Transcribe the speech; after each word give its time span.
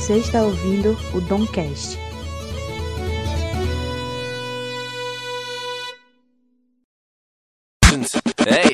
Você 0.00 0.16
está 0.16 0.40
ouvindo 0.42 0.96
o 1.14 1.20
Domcast. 1.20 1.98
Hey. 8.46 8.72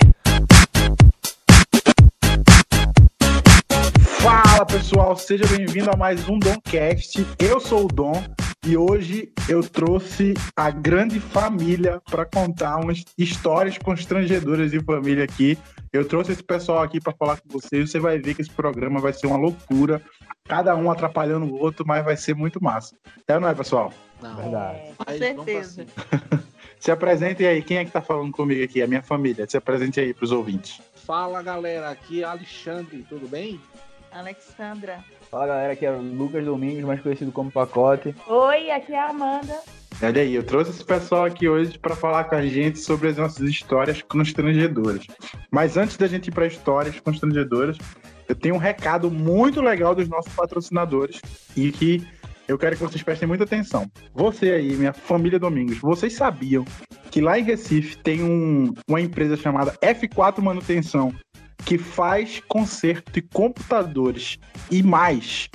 Fala 4.23 4.65
pessoal, 4.65 5.17
seja 5.17 5.45
bem-vindo 5.49 5.91
a 5.91 5.97
mais 5.97 6.29
um 6.29 6.39
Domcast. 6.39 7.27
Eu 7.41 7.59
sou 7.59 7.87
o 7.87 7.89
Dom 7.89 8.23
e 8.65 8.77
hoje 8.77 9.33
eu 9.49 9.63
trouxe 9.63 10.35
a 10.57 10.71
grande 10.71 11.19
família 11.19 12.01
para 12.09 12.25
contar 12.25 12.77
umas 12.77 13.05
histórias 13.19 13.77
constrangedoras 13.79 14.71
de 14.71 14.81
família 14.81 15.25
aqui. 15.25 15.59
Eu 15.93 16.05
trouxe 16.05 16.33
esse 16.33 16.43
pessoal 16.43 16.83
aqui 16.83 17.01
para 17.01 17.13
falar 17.13 17.41
com 17.41 17.49
vocês. 17.49 17.91
Você 17.91 17.99
vai 17.99 18.19
ver 18.19 18.35
que 18.35 18.43
esse 18.43 18.51
programa 18.51 19.01
vai 19.01 19.13
ser 19.13 19.27
uma 19.27 19.37
loucura, 19.37 20.01
cada 20.47 20.75
um 20.77 20.91
atrapalhando 20.91 21.47
o 21.47 21.61
outro, 21.61 21.87
mas 21.87 22.05
vai 22.05 22.17
ser 22.17 22.35
muito 22.35 22.63
massa. 22.63 22.97
É 23.27 23.35
ou 23.35 23.41
não 23.41 23.49
é, 23.49 23.55
pessoal? 23.55 23.93
Não. 24.23 24.37
Verdade. 24.37 24.81
Aí, 25.07 25.19
Com 25.35 25.45
certeza. 25.45 25.87
Se 26.79 26.91
apresentem 26.91 27.47
aí, 27.47 27.63
quem 27.63 27.79
é 27.79 27.85
que 27.85 27.91
tá 27.91 28.01
falando 28.01 28.31
comigo 28.33 28.63
aqui? 28.63 28.83
A 28.83 28.87
minha 28.87 29.03
família. 29.03 29.49
Se 29.49 29.57
apresente 29.57 29.99
aí 29.99 30.15
pros 30.15 30.31
ouvintes. 30.31 30.81
Fala 30.95 31.43
galera, 31.43 31.91
aqui 31.91 32.23
é 32.23 32.27
Alexandre, 32.27 33.05
tudo 33.09 33.29
bem? 33.29 33.61
Alexandra. 34.13 35.05
Fala 35.31 35.47
galera, 35.47 35.73
aqui 35.73 35.85
é 35.85 35.91
o 35.91 36.01
Lucas 36.01 36.45
Domingos, 36.45 36.85
mais 36.85 37.01
conhecido 37.01 37.33
como 37.33 37.51
Pacote. 37.51 38.15
Oi, 38.29 38.71
aqui 38.71 38.93
é 38.93 39.01
a 39.01 39.11
Amanda. 39.11 39.59
Olha 40.03 40.23
aí, 40.23 40.35
eu 40.35 40.45
trouxe 40.45 40.71
esse 40.71 40.85
pessoal 40.85 41.25
aqui 41.25 41.49
hoje 41.49 41.79
para 41.79 41.97
falar 41.97 42.25
com 42.25 42.35
a 42.35 42.47
gente 42.47 42.79
sobre 42.79 43.09
as 43.09 43.17
nossas 43.17 43.49
histórias 43.49 44.03
constrangedoras. 44.03 45.07
Mas 45.51 45.77
antes 45.77 45.97
da 45.97 46.07
gente 46.07 46.29
ir 46.29 46.33
para 46.33 46.47
histórias 46.47 47.01
constrangedoras, 47.01 47.79
eu 48.29 48.35
tenho 48.35 48.55
um 48.55 48.59
recado 48.59 49.11
muito 49.11 49.61
legal 49.61 49.95
dos 49.95 50.09
nossos 50.09 50.33
patrocinadores 50.33 51.21
e 51.57 51.71
que 51.73 52.07
eu 52.49 52.57
quero 52.57 52.77
que 52.77 52.83
vocês 52.83 53.03
prestem 53.03 53.27
muita 53.27 53.45
atenção. 53.45 53.87
Você 54.15 54.51
aí, 54.53 54.75
minha 54.77 54.93
família 54.93 55.39
Domingos, 55.39 55.79
vocês 55.79 56.15
sabiam 56.15 56.65
que 57.11 57.21
lá 57.21 57.39
em 57.39 57.43
Recife 57.43 57.97
tem 57.99 58.23
um- 58.23 58.73
uma 58.89 59.01
empresa 59.01 59.37
chamada 59.37 59.75
F4 59.83 60.41
Manutenção 60.43 61.13
que 61.65 61.77
faz 61.79 62.41
conserto 62.47 63.11
de 63.13 63.23
computadores 63.23 64.39
e 64.71 64.83
mais 64.83 65.49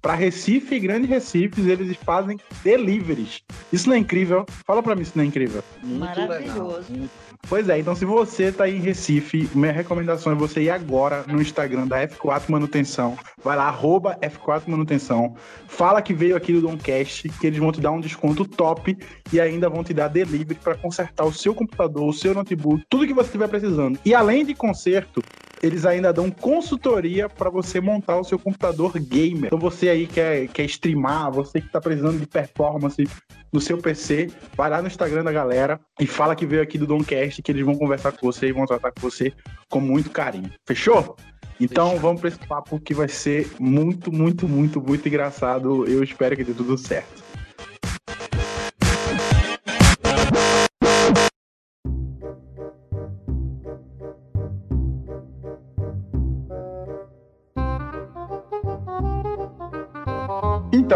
para 0.00 0.14
Recife 0.14 0.76
e 0.76 0.80
Grande 0.80 1.06
Recife, 1.06 1.60
eles 1.60 1.96
fazem 1.96 2.38
deliveries. 2.62 3.40
Isso 3.72 3.88
não 3.88 3.96
é 3.96 3.98
incrível? 3.98 4.46
Fala 4.66 4.82
pra 4.82 4.94
mim 4.94 5.04
se 5.04 5.16
não 5.16 5.24
é 5.24 5.26
incrível. 5.26 5.62
Muito 5.82 5.98
Maravilhoso. 6.00 6.92
legal. 6.92 7.08
Pois 7.46 7.68
é, 7.68 7.78
então 7.78 7.94
se 7.94 8.04
você 8.04 8.52
tá 8.52 8.68
em 8.68 8.78
Recife, 8.78 9.48
minha 9.54 9.72
recomendação 9.72 10.32
é 10.32 10.34
você 10.34 10.62
ir 10.62 10.70
agora 10.70 11.24
no 11.26 11.40
Instagram 11.40 11.86
da 11.86 12.06
F4 12.06 12.48
Manutenção. 12.48 13.16
Vai 13.42 13.56
lá, 13.56 13.68
arroba 13.68 14.18
F4 14.20 14.64
Manutenção. 14.66 15.34
Fala 15.66 16.02
que 16.02 16.12
veio 16.12 16.36
aqui 16.36 16.52
do 16.52 16.60
Domcast, 16.60 17.28
que 17.28 17.46
eles 17.46 17.58
vão 17.58 17.72
te 17.72 17.80
dar 17.80 17.90
um 17.90 18.00
desconto 18.00 18.44
top 18.44 18.98
e 19.32 19.40
ainda 19.40 19.70
vão 19.70 19.82
te 19.82 19.94
dar 19.94 20.08
delivery 20.08 20.58
para 20.62 20.74
consertar 20.74 21.24
o 21.24 21.32
seu 21.32 21.54
computador, 21.54 22.08
o 22.08 22.12
seu 22.12 22.34
notebook, 22.34 22.84
tudo 22.88 23.06
que 23.06 23.14
você 23.14 23.28
estiver 23.28 23.48
precisando. 23.48 23.98
E 24.04 24.14
além 24.14 24.44
de 24.44 24.54
conserto, 24.54 25.22
eles 25.62 25.84
ainda 25.84 26.12
dão 26.12 26.30
consultoria 26.30 27.28
para 27.28 27.50
você 27.50 27.80
montar 27.80 28.18
o 28.18 28.24
seu 28.24 28.38
computador 28.38 28.98
gamer. 28.98 29.46
Então 29.46 29.58
você 29.58 29.88
aí 29.88 30.06
quer, 30.06 30.48
quer 30.48 30.64
streamar, 30.64 31.30
você 31.30 31.60
que 31.60 31.68
tá 31.68 31.80
precisando 31.80 32.18
de 32.18 32.26
performance 32.26 33.08
no 33.52 33.60
seu 33.60 33.78
PC, 33.78 34.30
vai 34.56 34.70
lá 34.70 34.80
no 34.80 34.88
Instagram 34.88 35.24
da 35.24 35.32
galera 35.32 35.80
e 35.98 36.06
fala 36.06 36.36
que 36.36 36.46
veio 36.46 36.62
aqui 36.62 36.76
do 36.78 36.86
Domcast, 36.86 37.42
que 37.42 37.50
eles 37.50 37.64
vão 37.64 37.76
conversar 37.76 38.12
com 38.12 38.26
você 38.30 38.48
e 38.48 38.52
vão 38.52 38.66
tratar 38.66 38.92
com 38.92 39.00
você 39.00 39.32
com 39.68 39.80
muito 39.80 40.10
carinho. 40.10 40.52
Fechou? 40.66 41.16
Então 41.60 41.88
Fechado. 41.88 42.02
vamos 42.02 42.20
para 42.20 42.28
esse 42.28 42.38
papo 42.38 42.78
que 42.78 42.94
vai 42.94 43.08
ser 43.08 43.50
muito, 43.58 44.12
muito, 44.12 44.48
muito, 44.48 44.80
muito 44.80 45.08
engraçado. 45.08 45.86
Eu 45.86 46.02
espero 46.02 46.36
que 46.36 46.44
dê 46.44 46.52
tudo 46.52 46.76
certo. 46.78 47.27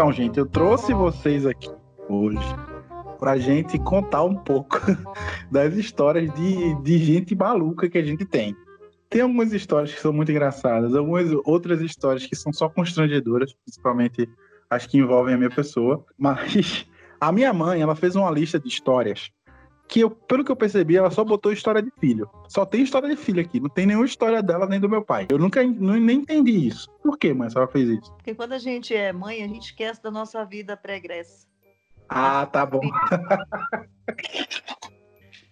Então, 0.03 0.11
gente, 0.11 0.37
eu 0.37 0.45
trouxe 0.45 0.93
vocês 0.93 1.45
aqui 1.45 1.71
hoje 2.09 2.37
pra 3.17 3.37
gente 3.37 3.79
contar 3.79 4.23
um 4.23 4.35
pouco 4.35 4.77
das 5.49 5.75
histórias 5.75 6.29
de, 6.33 6.75
de 6.81 6.97
gente 6.97 7.33
maluca 7.33 7.89
que 7.89 7.97
a 7.97 8.03
gente 8.03 8.25
tem. 8.25 8.53
Tem 9.09 9.21
algumas 9.21 9.53
histórias 9.53 9.93
que 9.93 10.01
são 10.01 10.11
muito 10.11 10.29
engraçadas, 10.29 10.93
algumas 10.93 11.31
outras 11.45 11.79
histórias 11.79 12.25
que 12.25 12.35
são 12.35 12.51
só 12.51 12.67
constrangedoras, 12.67 13.53
principalmente 13.53 14.27
as 14.69 14.85
que 14.85 14.97
envolvem 14.97 15.35
a 15.35 15.37
minha 15.37 15.49
pessoa. 15.49 16.05
Mas 16.17 16.85
a 17.17 17.31
minha 17.31 17.53
mãe, 17.53 17.81
ela 17.81 17.95
fez 17.95 18.13
uma 18.13 18.29
lista 18.29 18.59
de 18.59 18.67
histórias 18.67 19.31
que, 19.93 19.99
eu, 19.99 20.09
pelo 20.09 20.43
que 20.43 20.51
eu 20.51 20.55
percebi, 20.55 20.97
ela 20.97 21.11
só 21.11 21.23
botou 21.23 21.53
história 21.53 21.79
de 21.79 21.91
filho. 21.99 22.27
Só 22.49 22.65
tem 22.65 22.81
história 22.81 23.07
de 23.07 23.15
filho 23.15 23.39
aqui, 23.39 23.59
não 23.59 23.69
tem 23.69 23.85
nenhuma 23.85 24.07
história 24.07 24.41
dela 24.41 24.65
nem 24.65 24.79
do 24.79 24.89
meu 24.89 25.05
pai. 25.05 25.27
Eu 25.29 25.37
nunca 25.37 25.63
não, 25.63 25.99
nem 25.99 26.17
entendi 26.17 26.65
isso. 26.67 26.89
Por 27.03 27.15
que, 27.15 27.31
mãe, 27.31 27.45
a 27.45 27.51
senhora 27.51 27.71
fez 27.71 27.87
isso? 27.89 28.11
Porque 28.13 28.33
quando 28.33 28.53
a 28.53 28.57
gente 28.57 28.95
é 28.95 29.13
mãe, 29.13 29.43
a 29.43 29.47
gente 29.47 29.65
esquece 29.65 30.01
da 30.01 30.09
nossa 30.09 30.43
vida 30.43 30.75
pregressa. 30.75 31.47
Ah, 32.09 32.43
tá 32.47 32.65
bom. 32.65 32.81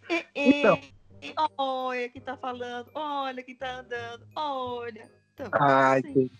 E, 0.09 0.15
e- 0.35 0.59
Então. 0.59 0.79
e 1.21 1.33
olha 1.55 2.09
quem 2.09 2.21
tá 2.23 2.35
falando, 2.35 2.89
olha 2.95 3.43
quem 3.43 3.55
tá 3.55 3.81
andando, 3.81 4.25
olha. 4.35 5.07
Então, 5.35 5.51
Ai, 5.53 5.99
assim, 5.99 6.13
que 6.13 6.31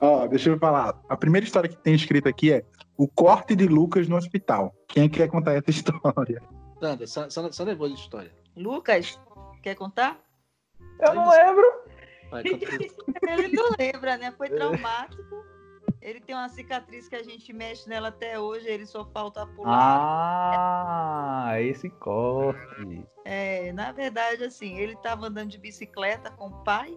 Ó, 0.00 0.26
deixa 0.26 0.50
eu 0.50 0.58
falar. 0.58 1.00
A 1.08 1.16
primeira 1.16 1.46
história 1.46 1.68
que 1.68 1.76
tem 1.76 1.94
escrita 1.94 2.28
aqui 2.28 2.52
é 2.52 2.64
o 2.96 3.08
corte 3.08 3.54
de 3.56 3.66
Lucas 3.66 4.08
no 4.08 4.16
hospital. 4.16 4.74
Quem 4.88 5.04
é 5.04 5.08
que 5.08 5.16
quer 5.18 5.28
contar 5.28 5.52
essa 5.54 5.70
história? 5.70 6.42
Sandra, 6.80 7.06
Sa- 7.06 7.30
Sandra, 7.30 7.52
Sandra 7.52 7.72
é 7.72 7.76
boa 7.76 7.88
de 7.88 7.96
história. 7.96 8.32
Lucas, 8.56 9.18
quer 9.62 9.74
contar? 9.74 10.18
Eu 11.00 11.14
não 11.14 11.30
lembro. 11.30 11.64
Vai. 12.30 12.42
Ele 13.28 13.48
não 13.56 13.70
lembra, 13.78 14.16
né? 14.16 14.32
Foi 14.36 14.48
traumático. 14.50 15.22
Ele 16.02 16.20
tem 16.20 16.36
uma 16.36 16.48
cicatriz 16.48 17.08
que 17.08 17.16
a 17.16 17.22
gente 17.22 17.52
mexe 17.52 17.88
nela 17.88 18.08
até 18.08 18.38
hoje, 18.38 18.68
ele 18.68 18.86
só 18.86 19.04
falta 19.06 19.44
pular. 19.44 19.72
Ah, 21.48 21.60
esse 21.60 21.90
corte. 21.90 23.04
É, 23.24 23.72
na 23.72 23.90
verdade, 23.90 24.44
assim, 24.44 24.78
ele 24.78 24.92
estava 24.92 25.26
andando 25.26 25.50
de 25.50 25.58
bicicleta 25.58 26.30
com 26.30 26.46
o 26.46 26.62
pai, 26.62 26.96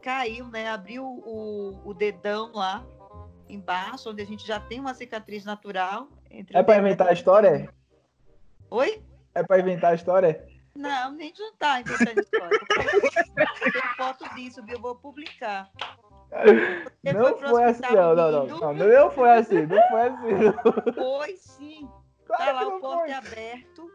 caiu, 0.00 0.46
né? 0.48 0.68
Abriu 0.68 1.04
o, 1.04 1.80
o 1.84 1.94
dedão 1.94 2.50
lá 2.52 2.84
embaixo, 3.48 4.10
onde 4.10 4.22
a 4.22 4.26
gente 4.26 4.46
já 4.46 4.58
tem 4.60 4.80
uma 4.80 4.94
cicatriz 4.94 5.44
natural. 5.44 6.08
É 6.30 6.62
dedão- 6.62 6.78
inventar 6.78 7.08
a 7.08 7.12
história? 7.12 7.72
Oi? 8.70 9.02
É 9.34 9.42
pra 9.42 9.58
inventar 9.60 9.92
a 9.92 9.94
história? 9.94 10.44
Não, 10.74 11.12
nem 11.12 11.32
não 11.38 11.52
tá 11.56 11.80
inventando 11.80 12.20
história. 12.20 12.58
Tem 13.72 13.82
foto 13.96 14.34
disso, 14.34 14.64
viu? 14.64 14.76
Eu 14.76 14.80
vou 14.80 14.94
publicar. 14.94 15.68
Não 17.02 17.36
foi 17.36 17.48
foi 17.48 17.64
assim, 17.64 17.82
não, 17.92 18.14
não, 18.14 18.30
não, 18.30 18.46
não. 18.46 18.74
Não 18.74 19.10
foi 19.10 19.30
assim, 19.32 19.66
não 19.66 19.88
foi 19.88 20.00
assim. 20.02 20.92
Foi 20.94 21.36
sim. 21.36 21.88
Claro 22.24 22.44
Tá 22.44 22.52
lá 22.52 22.66
o 22.66 22.70
não 22.70 22.80
corte 22.80 23.02
foi. 23.02 23.12
aberto. 23.12 23.90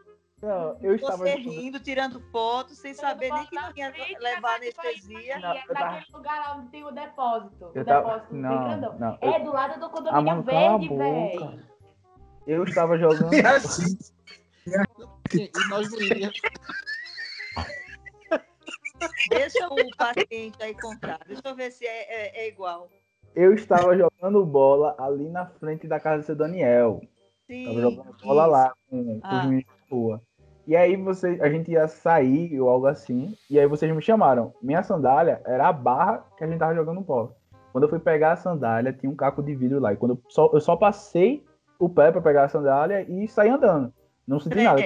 Não, 0.46 0.76
eu 0.80 0.94
estava. 0.94 1.16
Você 1.18 1.34
rindo, 1.34 1.80
tirando 1.80 2.20
foto, 2.30 2.70
sem 2.72 2.94
saber 2.94 3.32
nem 3.32 3.46
que 3.46 3.56
não 3.56 3.72
ia 3.76 3.92
levar 4.20 4.54
anestesia. 4.56 5.40
Não, 5.40 5.50
é 5.52 5.64
eu 5.68 5.74
tava- 5.74 5.90
naquele 5.96 6.16
lugar 6.16 6.40
lá 6.40 6.56
onde 6.56 6.68
tem 6.70 6.84
o 6.84 6.90
depósito. 6.92 7.70
Eu 7.74 7.82
o 7.82 7.84
tava- 7.84 8.04
depósito 8.06 8.32
bem 8.32 8.42
Não, 8.42 8.64
grandão. 8.64 8.98
não. 8.98 9.18
eu- 9.20 9.32
É 9.32 9.40
do 9.40 9.52
lado 9.52 9.80
do 9.80 9.86
Ah, 9.86 9.88
condomínio 9.90 10.22
mano, 10.24 10.44
cala 10.44 10.74
a 10.74 10.78
verde, 10.78 10.96
velho. 10.96 11.62
Eu 12.46 12.62
estava 12.64 12.96
jogando. 12.96 13.30
É 13.44 13.56
assim. 13.56 13.98
E, 15.34 15.42
e 15.52 15.68
nós 15.68 15.90
não 15.90 16.00
iríamos. 16.00 16.40
Deixa 19.28 19.66
o 19.68 19.96
paciente 19.96 20.56
aí 20.62 20.74
contar. 20.80 21.18
Deixa 21.26 21.42
eu 21.44 21.54
ver 21.54 21.70
se 21.72 21.84
é, 21.86 22.02
é- 22.28 22.44
é 22.44 22.48
igual. 22.48 22.88
Eu 23.34 23.52
estava 23.52 23.96
jogando 23.96 24.44
bola 24.46 24.94
ali 24.98 25.28
na 25.28 25.46
frente 25.46 25.86
da 25.86 26.00
casa 26.00 26.22
do 26.22 26.26
seu 26.26 26.36
Daniel. 26.36 27.00
Sim. 27.46 27.64
Tava 27.66 27.80
jogando 27.80 28.16
bola 28.22 28.42
isso. 28.42 28.50
lá 28.52 28.74
com, 28.88 29.20
com 29.20 29.26
Ah. 29.26 29.38
os 29.40 29.44
meninos 29.44 29.66
da 29.66 29.94
rua. 29.96 30.22
E 30.66 30.74
aí 30.74 30.96
você, 30.96 31.38
a 31.40 31.48
gente 31.48 31.70
ia 31.70 31.86
sair 31.86 32.60
ou 32.60 32.68
algo 32.68 32.86
assim. 32.86 33.36
E 33.48 33.58
aí 33.58 33.66
vocês 33.66 33.94
me 33.94 34.02
chamaram. 34.02 34.52
Minha 34.60 34.82
sandália 34.82 35.40
era 35.46 35.68
a 35.68 35.72
barra 35.72 36.24
que 36.36 36.42
a 36.42 36.46
gente 36.46 36.58
tava 36.58 36.74
jogando 36.74 37.00
bola. 37.00 37.34
Quando 37.72 37.84
eu 37.84 37.90
fui 37.90 37.98
pegar 37.98 38.32
a 38.32 38.36
sandália, 38.36 38.92
tinha 38.92 39.10
um 39.10 39.14
caco 39.14 39.42
de 39.42 39.54
vidro 39.54 39.78
lá. 39.78 39.92
E 39.92 39.96
quando 39.96 40.12
eu 40.12 40.22
só, 40.28 40.50
eu 40.52 40.60
só 40.60 40.76
passei 40.76 41.44
o 41.78 41.88
pé 41.88 42.10
pra 42.10 42.20
pegar 42.20 42.44
a 42.44 42.48
sandália 42.48 43.02
e 43.08 43.28
saí 43.28 43.48
andando. 43.48 43.92
Não 44.26 44.40
senti 44.40 44.62
nada. 44.62 44.82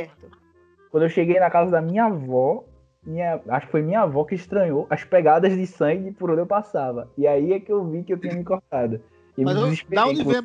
Quando 0.91 1.05
eu 1.05 1.09
cheguei 1.09 1.39
na 1.39 1.49
casa 1.49 1.71
da 1.71 1.81
minha 1.81 2.05
avó, 2.05 2.65
minha, 3.07 3.41
acho 3.49 3.67
que 3.67 3.73
foi 3.73 3.83
minha 3.83 4.01
avó 4.01 4.25
que 4.25 4.35
estranhou 4.35 4.87
as 4.91 5.05
pegadas 5.05 5.57
de 5.57 5.67
sangue 5.67 6.13
por 6.13 6.31
onde 6.31 6.41
eu 6.41 6.47
passava. 6.47 7.09
E 7.17 7.27
aí 7.27 7.53
é 7.53 7.61
que 7.61 7.73
eu 7.73 7.85
vi 7.89 8.03
que 8.03 8.13
eu 8.13 8.19
tinha 8.19 8.35
me 8.35 8.45
cortado. 8.45 9.01
E 9.39 9.45
Mas 9.45 9.55
me 9.55 9.97
da 9.97 10.07
onde 10.07 10.25
vem 10.25 10.37
a, 10.37 10.43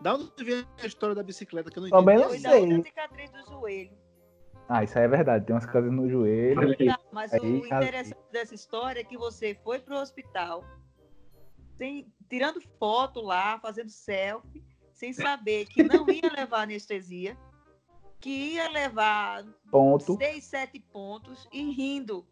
da 0.00 0.14
onde 0.14 0.44
vem 0.44 0.64
a 0.82 0.86
história 0.86 1.14
da 1.14 1.22
bicicleta 1.22 1.70
que 1.70 1.78
eu 1.78 1.82
não 1.82 1.90
Também 1.90 2.16
entendi? 2.16 2.32
não 2.32 2.40
Foi 2.40 2.42
da 2.42 2.50
sei. 2.50 2.60
outra 2.62 2.82
cicatriz 2.82 3.30
do 3.30 3.52
joelho. 3.52 4.01
Ah, 4.74 4.82
isso 4.84 4.98
aí 4.98 5.04
é 5.04 5.08
verdade. 5.08 5.44
Tem 5.44 5.54
umas 5.54 5.66
casas 5.66 5.92
no 5.92 6.08
joelho. 6.08 6.74
Não, 6.86 6.96
mas 7.12 7.32
Aí, 7.34 7.40
o 7.40 7.68
caso- 7.68 7.84
interessante 7.84 8.30
dessa 8.32 8.54
história 8.54 9.00
é 9.00 9.04
que 9.04 9.18
você 9.18 9.54
foi 9.62 9.78
pro 9.78 9.96
hospital 9.96 10.64
sem 11.76 12.10
tirando 12.28 12.60
foto 12.78 13.20
lá, 13.20 13.58
fazendo 13.60 13.90
selfie, 13.90 14.62
sem 14.94 15.12
saber 15.12 15.66
que 15.66 15.82
não 15.82 16.08
ia 16.10 16.22
levar 16.48 16.62
anestesia, 16.62 17.36
que 18.20 18.30
ia 18.54 18.70
levar 18.70 19.44
Ponto. 19.70 20.16
seis, 20.16 20.44
sete 20.44 20.78
pontos 20.80 21.46
e 21.52 21.70
rindo. 21.72 22.26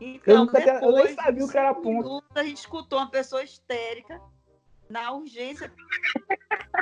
Eu, 0.00 0.08
Então, 0.08 0.44
nunca 0.46 0.60
tinha- 0.62 0.74
eu 0.76 0.80
nem 0.92 0.92
depois 0.92 1.14
sabia 1.14 1.44
o 1.44 1.48
que 1.50 1.58
era 1.58 1.74
ponto. 1.74 1.88
minutos, 1.88 2.30
a 2.36 2.44
gente 2.44 2.56
escutou 2.58 2.98
uma 2.98 3.10
pessoa 3.10 3.42
histérica 3.42 4.20
na 4.92 5.10
urgência 5.10 5.72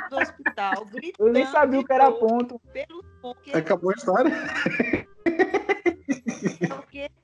do 0.09 0.17
hospital, 0.17 0.85
gritando. 0.85 1.29
Eu 1.29 1.33
nem 1.33 1.45
sabia 1.47 1.79
o 1.79 1.85
que 1.85 1.93
era 1.93 2.11
ponto. 2.11 2.59
Pelo 2.73 3.03
porque, 3.21 3.51
Acabou 3.51 3.91
a 3.91 3.93
história. 3.93 4.31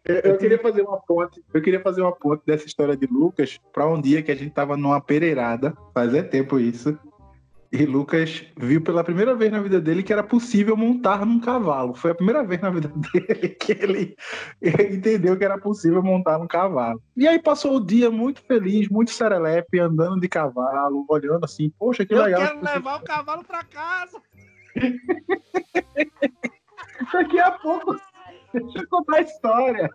Eu, 0.05 0.15
eu 0.15 0.37
queria 0.37 0.57
fazer 0.57 0.81
uma 0.83 0.97
ponte. 0.97 1.43
Eu 1.53 1.61
queria 1.61 1.81
fazer 1.81 2.01
uma 2.01 2.15
ponte 2.15 2.41
dessa 2.45 2.65
história 2.65 2.95
de 2.95 3.05
Lucas 3.07 3.59
para 3.73 3.85
um 3.85 3.99
dia 3.99 4.23
que 4.23 4.31
a 4.31 4.35
gente 4.35 4.51
tava 4.51 4.77
numa 4.77 5.01
pereirada, 5.01 5.75
faz 5.93 6.13
é 6.13 6.23
tempo 6.23 6.57
isso. 6.57 6.97
E 7.71 7.85
Lucas 7.85 8.45
viu 8.55 8.81
pela 8.81 9.03
primeira 9.03 9.35
vez 9.35 9.51
na 9.51 9.61
vida 9.61 9.81
dele 9.81 10.01
que 10.01 10.13
era 10.13 10.23
possível 10.23 10.77
montar 10.77 11.25
num 11.25 11.39
cavalo. 11.39 11.93
Foi 11.93 12.11
a 12.11 12.15
primeira 12.15 12.43
vez 12.43 12.61
na 12.61 12.69
vida 12.69 12.91
dele 13.13 13.49
que 13.49 13.71
ele, 13.73 14.15
entendeu 14.61 15.37
que 15.37 15.43
era 15.43 15.57
possível 15.57 16.01
montar 16.01 16.39
num 16.39 16.47
cavalo. 16.47 17.01
E 17.15 17.27
aí 17.27 17.39
passou 17.39 17.75
o 17.75 17.85
dia 17.85 18.09
muito 18.09 18.41
feliz, 18.41 18.87
muito 18.89 19.11
serelepe, 19.11 19.79
andando 19.79 20.19
de 20.19 20.29
cavalo, 20.29 21.05
olhando 21.09 21.43
assim, 21.43 21.69
poxa, 21.77 22.05
que 22.05 22.13
Eu 22.13 22.23
legal. 22.23 22.41
quero 22.41 22.63
levar 22.63 23.01
o 23.01 23.03
cavalo 23.03 23.43
pra 23.43 23.63
casa. 23.63 24.21
Daqui 27.13 27.39
a 27.39 27.51
pouco, 27.51 27.95
deixa 28.53 28.79
eu 28.79 28.87
contar 28.87 29.17
a 29.17 29.21
história. 29.21 29.89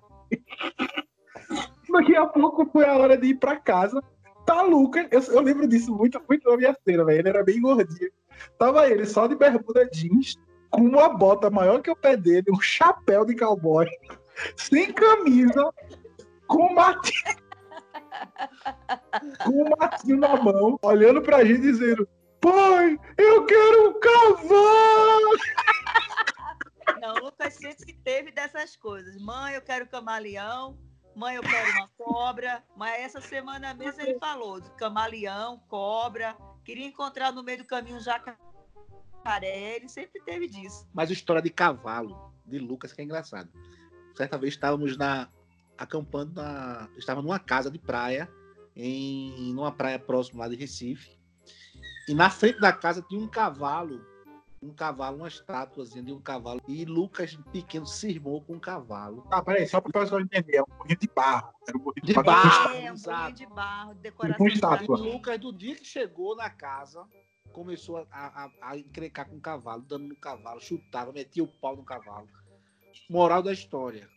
Daqui 1.91 2.17
a 2.17 2.27
pouco 2.27 2.67
foi 2.67 2.85
a 2.85 2.97
hora 2.97 3.17
de 3.17 3.29
ir 3.29 3.35
pra 3.35 3.57
casa. 3.57 4.03
Tá 4.45 4.65
eu, 5.11 5.21
eu 5.21 5.41
lembro 5.41 5.69
disso 5.69 5.95
muito, 5.95 6.21
muito 6.29 6.49
na 6.51 6.57
minha 6.57 6.77
cena, 6.85 7.05
velho. 7.05 7.21
Ele 7.21 7.29
era 7.29 7.45
bem 7.45 7.61
gordinho. 7.61 8.11
Tava 8.59 8.89
ele 8.89 9.07
só 9.07 9.27
de 9.27 9.37
bermuda 9.37 9.89
jeans, 9.93 10.37
com 10.71 10.83
uma 10.83 11.09
bota 11.11 11.51
maior 11.51 11.81
que 11.81 11.91
o 11.91 11.97
pé 11.97 12.17
dele, 12.17 12.47
um 12.51 12.61
chapéu 12.61 13.25
de 13.25 13.37
cowboy, 13.37 13.87
sem 14.57 14.93
camisa, 14.93 15.71
com 16.47 16.67
um 16.67 16.75
matinho, 16.75 17.37
com 19.45 19.77
matinho 19.79 20.17
na 20.19 20.37
mão, 20.37 20.79
olhando 20.83 21.23
pra 21.23 21.45
gente 21.45 21.61
dizendo: 21.61 22.09
Pai, 22.41 22.99
eu 23.19 23.45
quero 23.45 23.91
um 23.91 24.01
cavalo! 24.01 25.39
Não, 27.01 27.15
Lucas 27.17 27.55
sempre 27.55 27.93
teve 28.05 28.31
dessas 28.31 28.77
coisas. 28.77 29.21
Mãe, 29.21 29.55
eu 29.55 29.63
quero 29.63 29.89
camaleão. 29.89 30.79
Mãe, 31.15 31.37
eu 31.37 31.43
quero 31.43 31.71
uma 31.73 31.89
cobra. 31.89 32.63
Mas 32.77 33.01
essa 33.01 33.21
semana 33.21 33.75
mesmo 33.75 34.01
ele 34.01 34.19
falou 34.19 34.61
de 34.61 34.71
camaleão, 34.77 35.59
cobra. 35.69 36.37
Queria 36.65 36.87
encontrar 36.87 37.33
no 37.33 37.43
meio 37.43 37.59
do 37.59 37.65
caminho 37.65 37.97
um 37.97 38.01
jacaré. 38.01 39.77
Ele 39.77 39.89
sempre 39.89 40.21
teve 40.23 40.49
disso. 40.49 40.89
Mas 40.93 41.11
a 41.11 41.13
história 41.13 41.43
de 41.43 41.51
cavalo 41.51 42.33
de 42.47 42.59
Lucas 42.59 42.93
que 42.93 43.01
é 43.01 43.05
engraçado. 43.05 43.51
Certa 44.15 44.39
vez 44.39 44.55
estávamos 44.55 44.97
na 44.97 45.29
acampando 45.77 46.35
na, 46.35 46.89
estava 46.97 47.23
numa 47.23 47.39
casa 47.39 47.71
de 47.71 47.79
praia 47.79 48.31
em 48.77 49.53
numa 49.53 49.73
praia 49.73 49.99
próxima 49.99 50.41
lá 50.41 50.49
de 50.49 50.57
Recife. 50.57 51.19
E 52.09 52.15
na 52.15 52.31
frente 52.31 52.61
da 52.61 52.73
casa 52.73 53.03
tinha 53.03 53.21
um 53.21 53.29
cavalo, 53.29 54.05
um 54.63 54.73
cavalo, 54.73 55.17
uma 55.17 55.29
estátuazinha 55.29 56.03
de 56.05 56.13
um 56.13 56.21
cavalo. 56.21 56.61
E 56.69 56.85
Lucas 56.85 57.37
pequeno 57.51 57.87
cismou 57.87 58.41
com 58.43 58.55
um 58.55 58.61
cavalo. 58.61 59.27
Ah, 59.31 59.43
peraí, 59.43 59.67
só 59.67 59.81
para 59.81 59.91
o 59.91 59.93
pessoal 59.93 60.21
entender, 60.21 60.57
é 60.57 60.63
um 60.63 60.77
burrinho 60.79 60.99
de 60.99 61.09
barro. 61.09 61.53
Era 61.67 61.77
um 61.77 61.81
burrinho 61.81 62.07
De 62.07 62.15
barro. 62.15 62.25
barro. 62.25 62.75
é, 62.75 62.91
um 62.91 62.95
exato. 62.95 63.19
bolinho 63.19 63.35
de 63.35 63.47
barro, 63.55 63.95
decoração. 63.95 64.47
de 64.47 64.53
estátua. 64.53 64.99
E. 64.99 65.03
Lucas, 65.13 65.39
do 65.41 65.53
dia 65.53 65.75
que 65.75 65.85
chegou 65.85 66.37
na 66.37 66.49
casa, 66.49 67.05
começou 67.53 67.99
a, 67.99 68.07
a, 68.13 68.51
a 68.63 68.77
encrencar 68.79 69.29
com 69.29 69.37
o 69.37 69.41
cavalo, 69.41 69.83
dando 69.83 70.07
no 70.07 70.17
cavalo, 70.17 70.61
chutava, 70.61 71.13
metia 71.13 71.43
o 71.43 71.49
pau 71.49 71.77
no 71.77 71.85
cavalo. 71.85 72.29
Moral 73.11 73.43
da 73.43 73.53
história. 73.53 74.09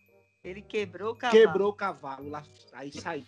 Ele 0.44 0.62
quebrou 0.62 1.14
o 1.14 1.16
cavalo. 1.16 1.42
Quebrou 1.42 1.70
o 1.70 1.74
cavalo, 1.74 2.30
lá, 2.30 2.44
aí 2.74 2.92
saiu. 2.92 3.26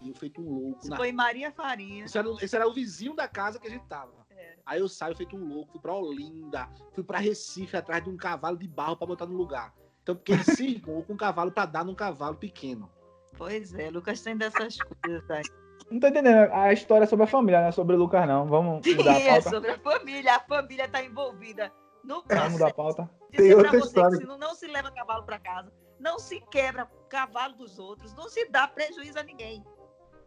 E 0.00 0.08
eu 0.08 0.14
feito 0.14 0.40
um 0.40 0.48
louco. 0.48 0.80
Isso 0.80 0.90
na- 0.90 0.96
foi 0.96 1.12
Maria 1.12 1.52
Farinha. 1.52 2.04
Esse, 2.04 2.16
era, 2.18 2.28
esse 2.40 2.56
era 2.56 2.66
o 2.66 2.72
vizinho 2.72 3.14
da 3.14 3.28
casa 3.28 3.58
que 3.58 3.66
a 3.66 3.70
gente 3.70 3.86
tava. 3.86 4.12
É. 4.30 4.56
Aí 4.64 4.80
eu 4.80 4.88
saio 4.88 5.14
feito 5.16 5.36
um 5.36 5.46
louco, 5.46 5.72
fui 5.72 5.80
pra 5.80 5.94
Olinda, 5.94 6.68
fui 6.92 7.04
pra 7.04 7.18
Recife 7.18 7.76
atrás 7.76 8.02
de 8.02 8.08
um 8.10 8.16
cavalo 8.16 8.56
de 8.56 8.66
barro 8.66 8.96
pra 8.96 9.06
botar 9.06 9.26
no 9.26 9.34
lugar. 9.36 9.74
Então, 10.02 10.14
porque 10.16 10.32
ele 10.32 10.42
cismou 10.88 11.02
com 11.02 11.12
um 11.12 11.16
cavalo 11.16 11.52
pra 11.52 11.66
dar 11.66 11.84
num 11.84 11.94
cavalo 11.94 12.36
pequeno. 12.36 12.90
Pois 13.36 13.74
é, 13.74 13.90
Lucas 13.90 14.20
tem 14.22 14.36
dessas 14.36 14.78
coisas 14.78 15.30
aí. 15.30 15.42
Não 15.90 15.98
tô 16.00 16.06
entendendo. 16.06 16.50
A 16.52 16.72
história 16.72 17.04
é 17.04 17.06
sobre 17.06 17.24
a 17.24 17.28
família, 17.28 17.60
não 17.60 17.68
é 17.68 17.72
sobre 17.72 17.96
o 17.96 17.98
Lucas, 17.98 18.26
não. 18.26 18.46
Vamos 18.46 18.80
mudar 18.86 19.12
a 19.12 19.18
é 19.18 19.28
pauta. 19.32 19.50
sobre 19.50 19.70
a 19.70 19.78
família. 19.78 20.36
A 20.36 20.40
família 20.40 20.84
está 20.84 21.02
envolvida 21.04 21.72
no 22.04 22.22
Vamos 22.28 22.52
mudar 22.52 22.68
a 22.68 22.72
processo. 22.72 22.74
pauta. 22.74 23.10
Tem 23.30 23.40
Dizer 23.42 23.54
outra 23.56 23.70
você 23.72 23.86
história. 23.86 24.10
que 24.10 24.16
se 24.22 24.24
não, 24.28 24.38
não 24.38 24.54
se 24.54 24.66
leva 24.66 24.90
cavalo 24.90 25.24
para 25.24 25.38
casa, 25.38 25.72
não 25.98 26.18
se 26.18 26.40
quebra 26.50 26.86
cavalo 27.08 27.54
dos 27.56 27.78
outros, 27.78 28.14
não 28.14 28.28
se 28.28 28.48
dá 28.48 28.66
prejuízo 28.68 29.18
a 29.18 29.22
ninguém. 29.22 29.64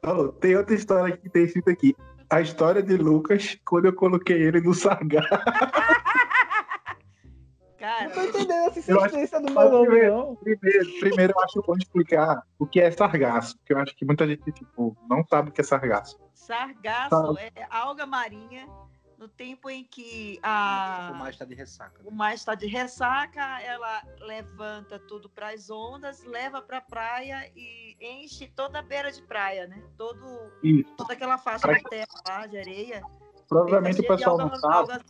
Oh, 0.05 0.27
tem 0.29 0.55
outra 0.55 0.75
história 0.75 1.15
que 1.15 1.29
tem 1.29 1.43
escrito 1.45 1.69
aqui. 1.69 1.95
A 2.29 2.41
história 2.41 2.81
de 2.83 2.97
Lucas, 2.97 3.57
quando 3.65 3.85
eu 3.85 3.93
coloquei 3.93 4.41
ele 4.41 4.59
no 4.61 4.73
sargá. 4.73 5.21
Cara, 7.77 8.05
Não 8.05 8.11
tô 8.13 8.21
entendendo 8.21 8.67
essa 8.69 8.91
Eu 8.91 8.97
acho- 8.97 9.15
insistência 9.17 9.41
do 9.41 9.51
meu 9.51 9.69
nome, 9.69 10.09
não. 10.09 10.35
Primeiro, 10.37 10.99
primeiro, 11.01 11.33
eu 11.35 11.43
acho 11.43 11.61
bom 11.67 11.75
explicar 11.77 12.41
o 12.57 12.65
que 12.65 12.79
é 12.79 12.89
sargaço, 12.89 13.57
porque 13.57 13.73
eu 13.73 13.77
acho 13.77 13.93
que 13.95 14.05
muita 14.05 14.25
gente 14.25 14.49
tipo, 14.53 14.95
não 15.09 15.21
sabe 15.25 15.49
o 15.49 15.51
que 15.51 15.59
é 15.59 15.63
sargaço. 15.65 16.17
sargaço 16.33 17.37
é 17.39 17.51
alga 17.69 18.05
marinha 18.05 18.67
no 19.23 19.29
tempo 19.29 19.69
em 19.69 19.85
que 19.85 20.37
a, 20.43 21.11
O 21.13 21.17
mais 21.17 21.37
tá 21.37 21.45
de 21.45 21.55
ressaca. 21.55 22.01
o 22.03 22.11
mar 22.11 22.33
está 22.35 22.53
de 22.55 22.67
ressaca, 22.67 23.61
ela 23.61 24.03
levanta 24.19 24.99
tudo 24.99 25.29
para 25.29 25.51
as 25.53 25.69
ondas, 25.69 26.21
leva 26.25 26.61
para 26.61 26.79
a 26.79 26.81
praia 26.81 27.49
e 27.55 27.95
enche 28.01 28.47
toda 28.47 28.79
a 28.79 28.81
beira 28.81 29.09
de 29.09 29.21
praia, 29.21 29.65
né? 29.65 29.81
Todo, 29.97 30.51
Isso. 30.61 30.93
toda 30.97 31.13
aquela 31.13 31.37
faixa 31.37 31.65
Pra- 31.69 31.77
de 31.77 31.83
terra 31.85 32.07
lá, 32.27 32.45
de 32.47 32.57
areia. 32.57 33.01
Provavelmente 33.47 34.01
o 34.01 34.07
pessoal 34.07 34.37
não 34.37 34.53
sabe. 34.55 34.75
algas. 34.75 35.01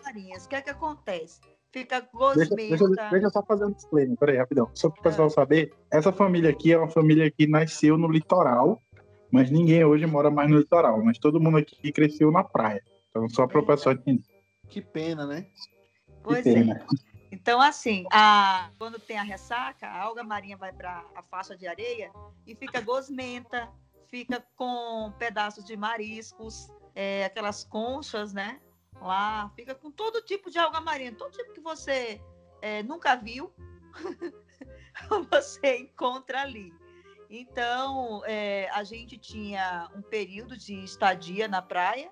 O 0.45 0.47
que 0.49 0.55
é 0.55 0.61
que 0.61 0.69
acontece? 0.69 1.41
Fica 1.71 1.95
Deixa, 2.01 2.11
gosmenta. 2.15 2.55
deixa, 2.55 3.09
deixa 3.09 3.25
eu 3.25 3.31
só 3.31 3.41
fazer 3.43 3.65
um 3.65 3.71
disclaimer, 3.71 4.15
peraí, 4.15 4.37
rapidão. 4.37 4.69
Só 4.75 4.91
para 4.91 4.99
o 4.99 5.03
pessoal 5.03 5.29
saber, 5.31 5.73
essa 5.91 6.11
família 6.11 6.51
aqui 6.51 6.71
é 6.71 6.77
uma 6.77 6.89
família 6.89 7.31
que 7.31 7.47
nasceu 7.47 7.97
no 7.97 8.07
litoral, 8.07 8.79
mas 9.31 9.49
ninguém 9.49 9.83
hoje 9.83 10.05
mora 10.05 10.29
mais 10.29 10.51
no 10.51 10.59
litoral, 10.59 11.03
mas 11.03 11.17
todo 11.17 11.39
mundo 11.39 11.57
aqui 11.57 11.91
cresceu 11.91 12.31
na 12.31 12.43
praia. 12.43 12.83
Então, 13.13 13.29
só 13.29 13.45
para 13.45 13.59
o 13.59 13.65
pessoal 13.65 13.93
entender. 13.93 14.23
Que 14.67 14.81
pena, 14.81 15.27
né? 15.27 15.45
Pois 16.23 16.41
que 16.41 16.49
é. 16.49 16.53
pena. 16.53 16.85
Então, 17.31 17.61
assim, 17.61 18.05
a- 18.11 18.71
quando 18.79 18.99
tem 18.99 19.19
a 19.19 19.23
ressaca, 19.23 19.87
a 19.87 20.01
alga 20.01 20.23
marinha 20.23 20.57
vai 20.57 20.73
para 20.73 21.05
a 21.15 21.21
faixa 21.21 21.55
de 21.55 21.67
areia 21.67 22.11
e 22.47 22.55
fica 22.55 22.81
gosmenta, 22.81 23.71
fica 24.07 24.43
com 24.55 25.13
pedaços 25.19 25.63
de 25.63 25.77
mariscos, 25.77 26.67
é, 26.95 27.25
aquelas 27.25 27.63
conchas, 27.63 28.33
né? 28.33 28.59
Lá, 28.99 29.51
fica 29.55 29.75
com 29.75 29.91
todo 29.91 30.21
tipo 30.21 30.49
de 30.49 30.57
alga 30.57 30.81
marinha, 30.81 31.13
todo 31.13 31.31
tipo 31.31 31.53
que 31.53 31.61
você 31.61 32.19
é, 32.61 32.81
nunca 32.81 33.15
viu, 33.15 33.53
você 35.29 35.77
encontra 35.77 36.41
ali. 36.41 36.73
Então, 37.29 38.23
é, 38.25 38.69
a 38.71 38.83
gente 38.83 39.17
tinha 39.17 39.89
um 39.95 40.01
período 40.01 40.57
de 40.57 40.83
estadia 40.83 41.47
na 41.47 41.61
praia 41.61 42.11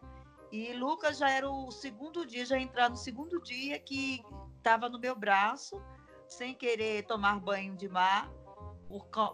e 0.51 0.73
Lucas 0.73 1.17
já 1.17 1.29
era 1.29 1.49
o 1.49 1.71
segundo 1.71 2.25
dia, 2.25 2.45
já 2.45 2.59
entrar 2.59 2.89
no 2.89 2.97
segundo 2.97 3.41
dia 3.41 3.79
que 3.79 4.21
estava 4.57 4.89
no 4.89 4.99
meu 4.99 5.15
braço, 5.15 5.81
sem 6.27 6.53
querer 6.53 7.05
tomar 7.05 7.39
banho 7.39 7.75
de 7.75 7.87
mar, 7.87 8.29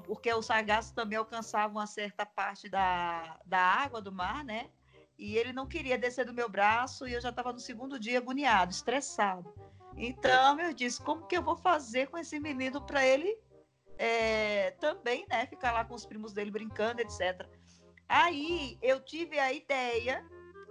porque 0.05 0.31
o 0.31 0.41
sargaço 0.41 0.93
também 0.93 1.17
alcançava 1.17 1.74
uma 1.74 1.88
certa 1.88 2.25
parte 2.25 2.69
da, 2.69 3.39
da 3.45 3.59
água 3.59 4.00
do 4.00 4.12
mar, 4.12 4.43
né? 4.43 4.69
E 5.17 5.36
ele 5.36 5.51
não 5.51 5.67
queria 5.67 5.97
descer 5.97 6.25
do 6.25 6.33
meu 6.33 6.47
braço 6.47 7.07
e 7.07 7.13
eu 7.13 7.19
já 7.19 7.29
estava 7.29 7.51
no 7.51 7.59
segundo 7.59 8.00
dia 8.00 8.19
agoniado, 8.19 8.71
estressado. 8.71 9.51
Então 9.95 10.59
eu 10.59 10.71
disse, 10.74 11.01
como 11.01 11.25
que 11.25 11.36
eu 11.36 11.41
vou 11.41 11.57
fazer 11.57 12.07
com 12.07 12.19
esse 12.19 12.39
menino 12.39 12.79
para 12.79 13.03
ele 13.03 13.36
é, 13.97 14.71
também, 14.79 15.25
né? 15.27 15.47
Ficar 15.47 15.71
lá 15.71 15.83
com 15.83 15.95
os 15.95 16.05
primos 16.05 16.33
dele 16.33 16.51
brincando, 16.51 17.01
etc. 17.01 17.47
Aí 18.07 18.77
eu 18.79 19.03
tive 19.03 19.39
a 19.39 19.51
ideia, 19.51 20.24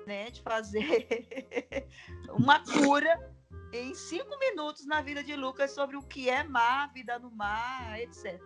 né, 0.07 0.31
de 0.31 0.41
fazer 0.43 1.07
uma 2.31 2.61
cura 2.65 3.35
em 3.73 3.93
cinco 3.95 4.39
minutos 4.39 4.87
na 4.87 5.03
vida 5.03 5.23
de 5.23 5.35
Lucas 5.35 5.73
sobre 5.73 5.97
o 5.97 6.03
que 6.03 6.31
é 6.31 6.45
mar, 6.45 6.93
vida 6.93 7.19
no 7.19 7.31
mar, 7.31 7.99
etc. 8.01 8.41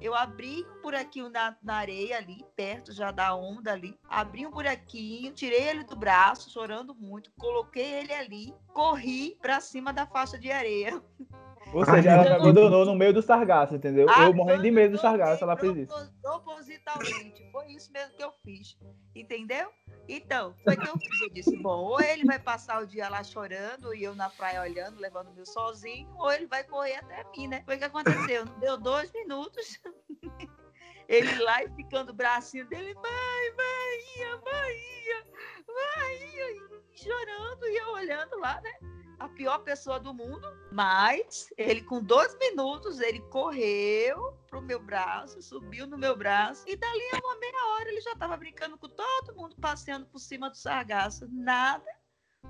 Eu 0.00 0.14
abri 0.14 0.64
um 0.76 0.82
buraquinho 0.82 1.30
na, 1.30 1.56
na 1.62 1.76
areia 1.76 2.18
ali, 2.18 2.44
perto 2.54 2.92
já 2.92 3.10
da 3.10 3.34
onda 3.34 3.72
ali. 3.72 3.98
Abri 4.08 4.46
um 4.46 4.50
buraquinho, 4.50 5.32
tirei 5.32 5.62
ele 5.62 5.82
do 5.82 5.96
braço, 5.96 6.50
chorando 6.50 6.94
muito, 6.94 7.32
coloquei 7.38 7.94
ele 7.94 8.12
ali, 8.12 8.54
corri 8.74 9.36
para 9.40 9.60
cima 9.60 9.92
da 9.92 10.06
faixa 10.06 10.38
de 10.38 10.52
areia. 10.52 11.02
Ou 11.72 11.84
seja, 11.84 12.10
ela 12.10 12.22
me 12.22 12.28
abandonou 12.36 12.84
no 12.84 12.94
meio 12.94 13.12
do 13.12 13.20
sargaço, 13.22 13.74
entendeu? 13.74 14.06
Ah, 14.08 14.24
Eu 14.24 14.34
morrendo 14.34 14.62
de 14.62 14.70
medo 14.70 14.92
do 14.92 15.00
sargaço, 15.00 15.42
ela 15.44 15.56
fez 15.56 15.76
isso. 15.76 15.94
propos- 16.22 16.66
totalmente. 16.84 17.50
Foi 17.50 17.66
isso 17.72 17.92
mesmo 17.92 18.14
que 18.14 18.22
eu 18.24 18.32
fiz. 18.44 18.78
Entendeu? 19.14 19.68
Então, 20.08 20.54
foi 20.64 20.74
que 20.76 20.88
eu 20.88 20.98
fiz. 20.98 21.20
Eu 21.20 21.30
disse, 21.30 21.56
bom, 21.56 21.84
ou 21.84 22.00
ele 22.00 22.24
vai 22.24 22.38
passar 22.38 22.82
o 22.82 22.86
dia 22.86 23.08
lá 23.08 23.22
chorando 23.22 23.94
e 23.94 24.02
eu 24.02 24.14
na 24.14 24.30
praia 24.30 24.62
olhando, 24.62 24.98
levando 24.98 25.34
meu 25.34 25.44
sozinho, 25.44 26.08
ou 26.16 26.32
ele 26.32 26.46
vai 26.46 26.64
correr 26.64 26.96
até 26.96 27.24
mim, 27.36 27.46
né? 27.46 27.62
Foi 27.66 27.76
o 27.76 27.78
que 27.78 27.84
aconteceu. 27.84 28.46
Deu 28.58 28.78
dois 28.78 29.12
minutos. 29.12 29.78
Ele 31.08 31.38
lá 31.38 31.64
e 31.64 31.74
ficando 31.74 32.10
o 32.10 32.14
bracinho 32.14 32.68
dele, 32.68 32.92
mãe, 32.92 33.56
Bahia, 33.56 34.36
Bahia, 34.44 35.24
Bahia, 35.66 36.68
chorando 36.92 37.66
e 37.66 37.76
eu 37.78 37.88
olhando 37.92 38.38
lá, 38.38 38.60
né? 38.60 38.74
A 39.18 39.28
pior 39.28 39.58
pessoa 39.58 39.98
do 39.98 40.14
mundo, 40.14 40.46
mas 40.70 41.48
ele 41.56 41.82
com 41.82 42.00
dois 42.00 42.36
minutos 42.38 43.00
ele 43.00 43.20
correu 43.30 44.32
pro 44.48 44.62
meu 44.62 44.80
braço, 44.80 45.42
subiu 45.42 45.86
no 45.86 45.98
meu 45.98 46.16
braço 46.16 46.64
e 46.66 46.76
dali 46.76 47.02
a 47.12 47.18
uma 47.18 47.36
meia 47.38 47.66
hora 47.74 47.88
ele 47.90 48.00
já 48.00 48.12
estava 48.12 48.36
brincando 48.36 48.78
com 48.78 48.88
todo 48.88 49.34
mundo 49.36 49.56
passeando 49.60 50.06
por 50.06 50.20
cima 50.20 50.48
do 50.48 50.56
sargaço, 50.56 51.28
nada 51.30 51.84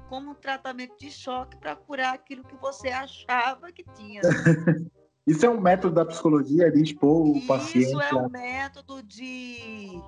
como 0.08 0.30
um 0.30 0.34
tratamento 0.34 0.96
de 0.98 1.10
choque 1.10 1.56
para 1.56 1.74
curar 1.74 2.14
aquilo 2.14 2.44
que 2.44 2.56
você 2.56 2.88
achava 2.88 3.72
que 3.72 3.84
tinha. 3.94 4.20
Isso 5.26 5.44
é 5.44 5.50
um 5.50 5.60
método 5.60 5.94
da 5.94 6.06
psicologia 6.06 6.70
de 6.70 6.82
expor 6.82 7.36
o 7.36 7.46
paciente. 7.46 7.88
Isso 7.88 8.00
é 8.00 8.14
um 8.14 8.30
método 8.30 9.02
de, 9.02 10.00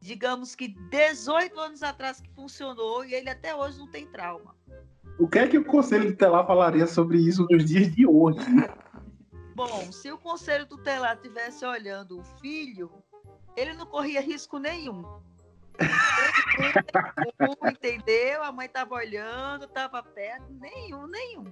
digamos 0.00 0.56
que 0.56 0.68
18 0.90 1.58
anos 1.60 1.82
atrás 1.84 2.20
que 2.20 2.28
funcionou 2.30 3.04
e 3.04 3.14
ele 3.14 3.30
até 3.30 3.54
hoje 3.54 3.78
não 3.78 3.88
tem 3.88 4.06
trauma. 4.06 4.56
O 5.18 5.26
que 5.26 5.38
é 5.38 5.48
que 5.48 5.58
o 5.58 5.64
Conselho 5.64 6.10
Tutelar 6.10 6.46
falaria 6.46 6.86
sobre 6.86 7.18
isso 7.18 7.46
nos 7.50 7.64
dias 7.64 7.94
de 7.94 8.06
hoje? 8.06 8.38
Bom, 9.54 9.90
se 9.90 10.12
o 10.12 10.18
Conselho 10.18 10.66
Tutelar 10.66 11.16
estivesse 11.16 11.64
olhando 11.64 12.20
o 12.20 12.24
filho, 12.40 12.90
ele 13.56 13.72
não 13.72 13.86
corria 13.86 14.20
risco 14.20 14.58
nenhum. 14.58 15.02
Entendeu? 17.66 18.42
A 18.42 18.52
mãe 18.52 18.66
estava 18.66 18.94
olhando, 18.94 19.64
estava 19.64 20.02
perto, 20.02 20.52
nenhum, 20.52 21.06
nenhum. 21.06 21.44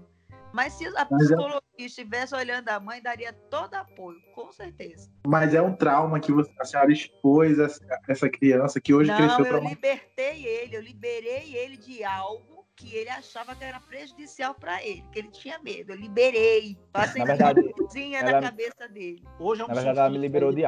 Mas 0.52 0.75
se 0.75 0.87
a 0.87 1.00
é- 1.00 1.04
psicologia 1.04 1.61
estivesse 1.78 2.35
olhando 2.35 2.68
a 2.68 2.78
mãe, 2.78 3.02
daria 3.02 3.33
todo 3.33 3.75
apoio, 3.75 4.21
com 4.35 4.52
certeza. 4.52 5.11
Mas 5.26 5.54
é 5.54 5.61
um 5.61 5.75
trauma 5.75 6.21
que 6.21 6.30
você, 6.30 6.52
a 6.61 6.64
senhora 6.64 6.92
expôs 6.92 7.59
essa, 7.59 7.80
essa 8.06 8.28
criança 8.28 8.80
que 8.80 8.94
hoje 8.94 9.11
Não, 9.11 9.16
cresceu 9.16 9.44
eu 9.44 9.50
para 9.50 9.61
uma... 9.61 9.71
libertei 9.71 10.47
ele, 10.47 10.76
eu 10.76 10.83
liberei 10.83 11.56
ele 11.56 11.76
de 11.76 12.04
algo 12.04 12.53
que 12.76 12.94
ele 12.94 13.08
achava 13.10 13.54
que 13.54 13.64
era 13.64 13.80
prejudicial 13.80 14.54
para 14.54 14.82
ele, 14.84 15.04
que 15.12 15.18
ele 15.18 15.30
tinha 15.30 15.58
medo. 15.58 15.92
Eu 15.92 15.96
liberei, 15.96 16.76
passei 16.92 17.20
Na 17.20 17.26
verdade, 17.26 17.60
uma 17.60 17.72
luzinha 17.78 18.22
na 18.22 18.30
ela- 18.30 18.40
cabeça 18.42 18.88
dele. 18.88 19.22
Hoje 19.38 19.62
é 19.62 19.64
um 19.64 19.68
Na 19.68 19.74
verdade, 19.74 19.98
ela 19.98 20.08
me 20.10 20.14
surfista 20.14 20.20
liberou 20.20 20.52
de. 20.52 20.64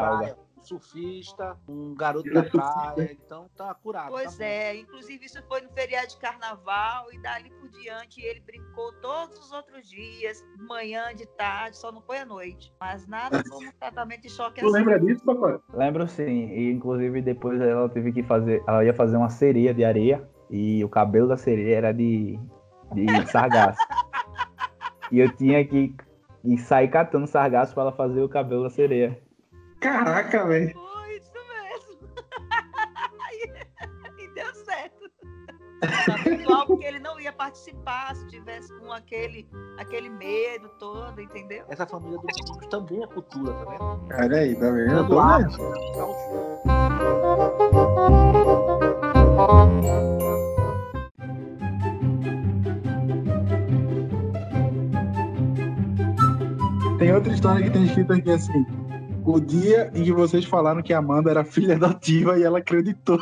Um 0.57 0.63
surfista, 0.67 1.57
um 1.69 1.95
garoto 1.95 2.29
da 2.33 2.43
praia, 2.43 3.13
então 3.13 3.49
tá 3.57 3.73
curado. 3.75 4.09
Pois 4.11 4.37
tá 4.37 4.45
é, 4.45 4.75
inclusive 4.77 5.25
isso 5.25 5.41
foi 5.47 5.61
no 5.61 5.71
feriado 5.71 6.09
de 6.09 6.17
carnaval 6.17 7.07
e 7.13 7.19
dali 7.23 7.51
por 7.51 7.69
diante 7.69 8.21
ele 8.21 8.41
brincou 8.41 8.93
todos 9.01 9.39
os 9.39 9.53
outros 9.53 9.89
dias, 9.89 10.45
de 10.57 10.63
manhã, 10.65 11.15
de 11.15 11.25
tarde, 11.37 11.77
só 11.77 11.93
não 11.93 12.01
foi 12.03 12.19
à 12.19 12.25
noite. 12.25 12.73
Mas 12.81 13.07
nada 13.07 13.43
como 13.49 13.73
tratamento 13.75 14.23
de 14.23 14.31
choque 14.31 14.61
Tu 14.61 14.67
assim. 14.67 14.77
lembra 14.77 14.99
disso, 14.99 15.25
Pacote? 15.25 15.63
Lembro 15.73 16.09
sim, 16.09 16.49
e 16.49 16.73
inclusive 16.73 17.23
depois 17.23 17.61
ela 17.61 17.89
teve 17.89 18.13
que 18.13 18.23
fazer, 18.25 18.61
ela 18.67 18.85
ia 18.85 18.95
fazer 18.95 19.17
uma 19.17 19.29
sereia 19.31 19.73
de 19.73 19.85
areia 19.85 20.29
e 20.51 20.85
o 20.85 20.89
cabelo 20.89 21.29
da 21.29 21.37
sereia 21.37 21.77
era 21.77 21.93
de, 21.93 22.39
de 22.93 23.31
sargaço. 23.31 23.81
e 25.11 25.19
eu 25.19 25.35
tinha 25.37 25.65
que, 25.65 25.95
sair 26.59 26.89
catando 26.89 27.27
sargaço 27.27 27.75
para 27.75 27.85
ela 27.85 27.93
fazer 27.93 28.23
o 28.23 28.29
cabelo 28.29 28.65
da 28.65 28.71
sereia. 28.71 29.21
Caraca, 29.81 30.47
velho. 30.47 30.73
Foi 30.73 31.17
isso 31.17 31.33
mesmo. 31.33 31.99
e 34.19 34.29
deu 34.35 34.55
certo. 34.55 35.11
Sabendo 36.07 36.55
algo 36.55 36.79
que 36.79 36.87
ele 36.87 36.99
não 36.99 37.21
ia 37.21 37.33
participar 37.33 38.15
se 38.15 38.27
tivesse 38.29 38.73
com 38.79 38.93
aquele, 38.93 39.49
aquele 39.79 40.09
medo 40.09 40.69
todo, 40.79 41.21
entendeu? 41.21 41.65
Essa 41.69 41.87
família 41.87 42.19
do 42.19 42.25
menino 42.25 42.69
também 42.71 43.03
é 43.03 43.07
cultura, 43.07 43.53
tá 43.53 43.65
vendo? 43.71 44.09
Olha 44.23 44.39
aí, 44.39 44.55
tá 44.55 44.71
vendo? 44.71 44.97
Eu 44.97 45.09
tô 45.09 45.19
arte. 45.19 45.57
Tem 57.07 57.15
outra 57.15 57.33
história 57.33 57.63
que 57.63 57.71
tem 57.71 57.85
escrito 57.85 58.13
aqui 58.13 58.33
assim. 58.33 58.67
O 59.25 59.39
dia 59.39 59.93
em 59.95 60.03
que 60.03 60.13
vocês 60.13 60.45
falaram 60.45 60.83
que 60.83 60.93
a 60.93 60.99
Amanda 60.99 61.31
era 61.31 61.45
filha 61.45 61.77
adotiva 61.77 62.37
e 62.37 62.43
ela 62.43 62.59
acreditou. 62.59 63.17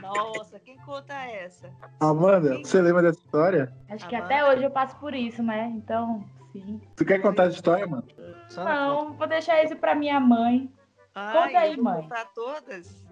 Nossa, 0.00 0.58
quem 0.58 0.78
conta 0.78 1.12
essa? 1.12 1.70
Amanda, 2.00 2.56
você 2.60 2.80
lembra 2.80 3.02
dessa 3.02 3.18
história? 3.18 3.70
Acho 3.90 4.08
que 4.08 4.16
Amanda? 4.16 4.34
até 4.34 4.50
hoje 4.50 4.64
eu 4.64 4.70
passo 4.70 4.96
por 4.96 5.14
isso, 5.14 5.42
né? 5.42 5.70
Então, 5.76 6.24
sim. 6.50 6.80
Tu 6.96 7.04
quer 7.04 7.18
contar 7.18 7.48
essa 7.48 7.56
história, 7.56 7.86
mano? 7.86 8.04
Sandra, 8.48 8.74
Não, 8.74 9.12
vou 9.12 9.26
deixar 9.28 9.62
isso 9.62 9.76
pra 9.76 9.94
minha 9.94 10.18
mãe. 10.18 10.72
Ai, 11.14 11.56
aí, 11.56 11.70
eu 11.72 11.74
vou 11.74 11.84
mãe. 11.84 12.00
contar 12.04 12.24
todas. 12.34 13.04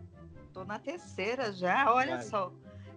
Tô 0.55 0.65
na 0.65 0.79
terceira 0.79 1.53
já, 1.53 1.93
olha 1.93 2.15
Vai. 2.15 2.23
só. 2.23 2.51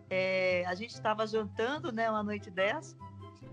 É, 0.09 0.63
a 0.65 0.73
gente 0.75 0.91
estava 0.91 1.27
jantando, 1.27 1.91
né, 1.91 2.09
uma 2.09 2.23
noite 2.23 2.49
dessa, 2.49 2.95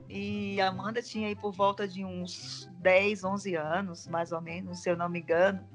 e 0.08 0.60
a 0.60 0.68
Amanda 0.68 1.02
tinha 1.02 1.28
aí 1.28 1.36
por 1.36 1.52
volta 1.52 1.86
de 1.86 2.04
uns 2.04 2.68
10, 2.78 3.24
11 3.24 3.54
anos, 3.54 4.06
mais 4.06 4.32
ou 4.32 4.40
menos, 4.40 4.80
se 4.80 4.88
eu 4.90 4.96
não 4.96 5.08
me 5.08 5.20
engano. 5.20 5.66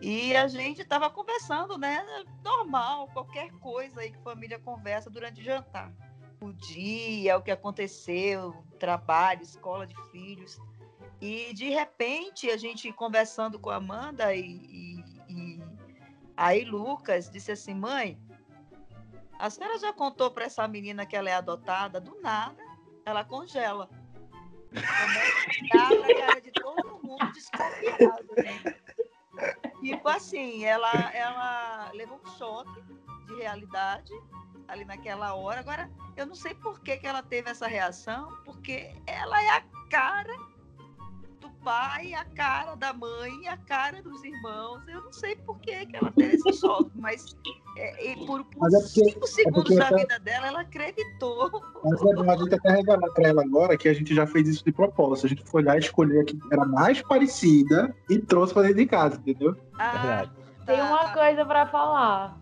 E 0.00 0.36
a 0.36 0.46
gente 0.46 0.82
estava 0.82 1.08
conversando, 1.08 1.78
né? 1.78 2.04
Normal, 2.44 3.08
qualquer 3.08 3.50
coisa 3.52 4.00
aí 4.00 4.10
que 4.10 4.18
família 4.18 4.58
conversa 4.58 5.08
durante 5.10 5.40
o 5.40 5.44
jantar. 5.44 5.92
O 6.40 6.52
dia, 6.52 7.36
o 7.38 7.42
que 7.42 7.50
aconteceu, 7.50 8.54
trabalho, 8.78 9.42
escola 9.42 9.86
de 9.86 9.96
filhos. 10.10 10.58
E 11.20 11.54
de 11.54 11.70
repente 11.70 12.50
a 12.50 12.58
gente 12.58 12.92
conversando 12.92 13.58
com 13.58 13.70
a 13.70 13.76
Amanda 13.76 14.34
e, 14.34 14.42
e- 14.42 15.04
e 15.28 15.62
aí 16.36 16.62
Lucas 16.64 17.30
disse 17.30 17.50
assim, 17.52 17.74
mãe, 17.74 18.18
a 19.38 19.48
senhora 19.48 19.78
já 19.78 19.92
contou 19.94 20.30
para 20.30 20.44
essa 20.44 20.66
menina 20.68 21.06
que 21.06 21.16
ela 21.16 21.30
é 21.30 21.34
adotada? 21.34 21.98
Do 21.98 22.20
nada, 22.20 22.62
ela 23.06 23.24
congela. 23.24 23.88
Começa 24.68 25.78
a 25.78 25.88
olhar 25.88 26.04
pra 26.04 26.26
cara 26.26 26.40
de 26.40 26.50
todo 26.50 27.00
mundo 27.02 27.32
desconfiado, 27.32 28.26
né? 28.36 28.76
Tipo 29.80 30.08
assim, 30.08 30.64
ela, 30.64 30.92
ela 31.14 31.90
levou 31.92 32.20
um 32.22 32.30
choque 32.36 32.82
de 33.26 33.34
realidade 33.36 34.12
ali 34.66 34.84
naquela 34.84 35.34
hora. 35.34 35.60
Agora, 35.60 35.90
eu 36.16 36.26
não 36.26 36.34
sei 36.34 36.54
por 36.54 36.80
que, 36.80 36.96
que 36.96 37.06
ela 37.06 37.22
teve 37.22 37.48
essa 37.48 37.68
reação, 37.68 38.28
porque 38.44 38.92
ela 39.06 39.40
é 39.40 39.50
a 39.50 39.62
cara 39.88 40.36
pai, 41.66 42.14
a 42.14 42.24
cara 42.24 42.76
da 42.76 42.92
mãe, 42.92 43.48
a 43.48 43.56
cara 43.56 44.00
dos 44.00 44.22
irmãos. 44.22 44.86
Eu 44.86 45.02
não 45.02 45.12
sei 45.12 45.34
por 45.34 45.58
que, 45.58 45.84
que 45.86 45.96
ela 45.96 46.12
teve 46.12 46.36
esse 46.36 46.52
choque, 46.60 46.92
mas 46.94 47.36
é, 47.76 48.12
e 48.12 48.24
por, 48.24 48.44
por 48.44 48.60
Mas 48.60 48.72
é 48.74 48.78
porque- 48.78 49.10
cinco 49.10 49.26
segundos 49.26 49.62
porque 49.64 49.74
da 49.74 49.86
até- 49.86 49.96
vida 49.96 50.18
dela, 50.20 50.46
ela 50.46 50.60
acreditou. 50.60 51.50
Mas 51.82 52.00
é 52.02 52.30
a 52.30 52.36
gente 52.36 52.54
até 52.54 52.70
revelar 52.70 53.10
pra 53.12 53.28
ela 53.28 53.42
agora 53.42 53.76
que 53.76 53.88
a 53.88 53.92
gente 53.92 54.14
já 54.14 54.28
fez 54.28 54.48
isso 54.48 54.64
de 54.64 54.70
propósito. 54.70 55.26
A 55.26 55.28
gente 55.30 55.42
foi 55.44 55.64
lá 55.64 55.76
escolher 55.76 56.20
a 56.20 56.24
que 56.24 56.38
era 56.52 56.64
mais 56.64 57.02
parecida 57.02 57.92
e 58.08 58.16
trouxe 58.20 58.52
pra 58.54 58.62
dentro 58.62 58.76
de 58.78 58.86
casa, 58.86 59.16
entendeu? 59.16 59.56
Ah, 59.76 59.90
Verdade. 59.90 60.30
Tem 60.66 60.80
uma 60.80 61.12
coisa 61.12 61.44
pra 61.44 61.66
falar. 61.66 62.38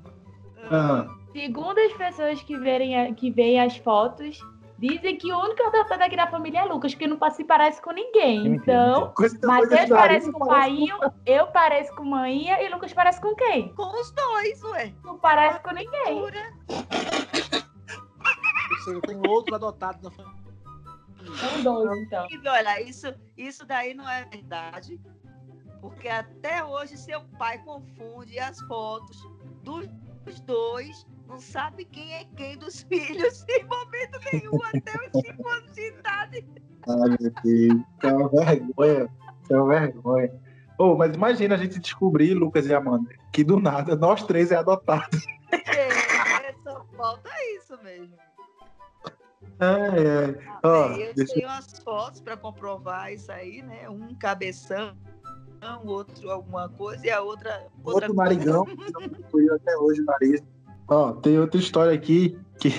Ah, 0.71 1.07
Segundo 1.33 1.79
as 1.79 1.93
pessoas 1.95 2.43
que, 2.43 2.57
verem 2.59 3.13
que 3.15 3.31
veem 3.31 3.59
as 3.61 3.77
fotos, 3.79 4.39
dizem 4.87 5.17
que 5.17 5.33
o 5.33 5.39
único 5.39 5.63
adotado 5.63 6.03
aqui 6.03 6.17
da 6.17 6.27
família 6.27 6.61
é 6.61 6.65
Lucas, 6.65 6.93
porque 6.93 7.07
não 7.07 7.19
se 7.31 7.45
parece 7.45 7.81
com 7.81 7.93
ninguém. 7.93 8.47
Então, 8.47 9.13
coisa 9.15 9.39
da 9.39 9.49
Matheus 9.49 9.89
parece 9.89 10.31
com 10.31 10.45
o 10.45 10.47
Painho, 10.47 10.97
eu 11.25 11.47
pareço 11.49 11.95
com 11.95 12.05
Maninha 12.05 12.63
e 12.63 12.69
Lucas 12.69 12.93
parece 12.93 13.21
com 13.21 13.35
quem? 13.35 13.75
Com 13.75 14.01
os 14.01 14.11
dois, 14.11 14.63
ué. 14.65 14.93
Não 15.03 15.19
parece 15.19 15.61
com 15.61 15.73
ninguém. 15.73 16.23
Seja, 18.85 19.01
tem 19.03 19.21
outro 19.27 19.55
adotado 19.55 19.99
na 20.03 20.11
família. 20.11 20.45
São 21.37 21.63
dois, 21.63 21.99
então. 22.01 22.27
E 22.31 22.49
olha, 22.49 22.83
isso, 22.83 23.15
isso 23.37 23.67
daí 23.67 23.95
não 23.95 24.07
é 24.09 24.25
verdade, 24.27 25.01
porque 25.81 26.09
até 26.09 26.63
hoje 26.63 26.99
seu 26.99 27.23
pai 27.39 27.59
confunde 27.59 28.39
as 28.39 28.61
fotos 28.63 29.17
dos 29.63 29.89
dois, 30.41 31.07
não 31.29 31.41
sabe 31.41 31.85
quem 31.85 32.13
é 32.15 32.25
quem 32.37 32.57
dos 32.59 32.83
filhos 32.83 33.45
em 33.49 33.65
momento 33.65 34.19
nenhum, 34.33 34.59
até 34.65 34.93
os 35.07 35.23
cinco 35.27 35.49
anos 35.49 35.73
de 35.73 35.89
idade. 35.89 36.47
Ai, 36.89 37.17
meu 37.21 37.33
Deus. 37.43 37.83
É 38.03 38.13
uma 38.13 38.29
vergonha. 38.29 39.09
É 39.51 39.57
uma 39.57 39.69
vergonha. 39.81 40.33
Ô, 40.79 40.97
mas 40.97 41.15
imagina 41.15 41.55
a 41.55 41.59
gente 41.59 41.79
descobrir, 41.79 42.35
Lucas 42.35 42.67
e 42.67 42.75
Amanda, 42.75 43.11
que 43.33 43.45
do 43.45 43.61
nada 43.61 43.95
nós 43.97 44.23
três 44.25 44.51
é 44.51 44.57
adotado. 44.57 45.17
É, 45.53 46.53
só 46.65 46.85
falta 46.97 47.31
isso 47.57 47.79
mesmo. 47.83 48.17
Ai, 49.61 50.07
ai. 50.07 50.59
Ó, 50.65 50.89
É, 50.99 51.11
eu 51.11 51.15
deixa- 51.15 51.35
tenho 51.35 51.49
as 51.49 51.79
fotos 51.79 52.21
para 52.21 52.37
comprovar 52.37 53.13
isso 53.13 53.31
aí, 53.31 53.63
né? 53.63 53.89
Um 53.89 54.15
cabeção 54.17 54.97
outro 55.87 56.31
alguma 56.31 56.69
coisa, 56.69 57.07
e 57.07 57.11
a 57.11 57.23
outra. 57.23 57.67
outra 57.83 58.09
Outro 58.11 58.15
coisa. 58.15 58.35
narigão, 58.35 58.67
concluiu 58.67 59.55
até 59.55 59.77
hoje 59.79 60.03
o 60.03 60.05
nariz. 60.05 60.43
Ó, 60.89 61.13
tem 61.15 61.39
outra 61.39 61.59
história 61.59 61.93
aqui 61.95 62.39
que, 62.61 62.71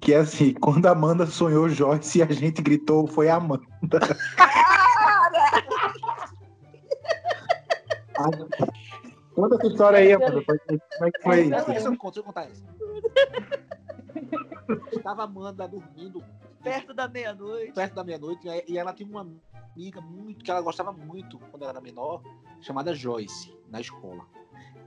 que 0.00 0.12
é 0.14 0.18
assim: 0.18 0.54
quando 0.54 0.86
a 0.86 0.90
Amanda 0.92 1.26
sonhou 1.26 1.68
Joyce 1.68 2.18
e 2.18 2.22
a 2.22 2.26
gente 2.32 2.62
gritou, 2.62 3.06
foi 3.06 3.28
a 3.28 3.36
Amanda. 3.36 3.64
Conta 9.34 9.54
essa 9.56 9.66
história 9.68 9.98
aí, 9.98 10.12
Amanda. 10.12 10.42
Como 10.44 11.06
é 11.06 11.10
que 11.10 11.22
foi 11.22 11.40
Essa 11.50 11.56
isso? 11.56 11.66
Deixa 11.66 11.88
eu 11.88 11.96
contar, 11.96 12.10
deixa 12.10 12.20
eu 12.20 12.24
contar 12.24 12.42
essa. 12.44 12.62
Estava 14.96 15.22
a 15.22 15.24
Amanda 15.24 15.66
dormindo 15.68 16.22
Perto 16.62 16.92
da 16.92 17.08
meia-noite. 17.08 17.72
perto 17.72 17.94
da 17.94 18.04
meia-noite 18.04 18.46
e- 18.46 18.64
e 18.72 18.78
ela 18.78 18.92
tinha 18.92 19.08
uma 19.08 19.26
amiga 19.74 19.98
muito 20.02 20.44
que 20.44 20.50
ela 20.50 20.60
gostava 20.60 20.92
muito 20.92 21.38
quando 21.50 21.62
ela 21.62 21.72
era 21.72 21.80
menor, 21.80 22.20
chamada 22.60 22.92
Joyce, 22.94 23.50
na 23.70 23.80
escola. 23.80 24.26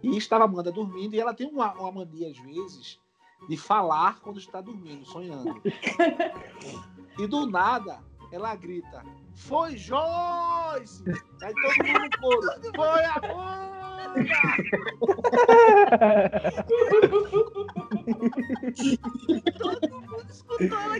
E 0.03 0.17
estava 0.17 0.43
a 0.43 0.47
Amanda 0.47 0.71
dormindo 0.71 1.15
e 1.15 1.19
ela 1.19 1.33
tem 1.33 1.47
uma, 1.47 1.73
uma 1.73 1.91
mania, 1.91 2.29
às 2.29 2.37
vezes, 2.37 2.99
de 3.47 3.55
falar 3.55 4.19
quando 4.19 4.37
está 4.37 4.59
dormindo, 4.59 5.05
sonhando. 5.05 5.61
E 7.19 7.27
do 7.27 7.45
nada, 7.45 8.03
ela 8.31 8.55
grita: 8.55 9.05
Foi 9.35 9.77
Joyce! 9.77 11.03
Aí 11.43 11.53
todo 11.53 11.85
mundo 11.85 12.09
coro: 12.19 12.41
Foi 12.75 13.05
Amanda! 13.05 13.83
Todo 19.59 20.01
mundo 20.01 20.25
escutou 20.29 20.77
ela 20.77 20.95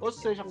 Ou 0.00 0.12
seja, 0.12 0.44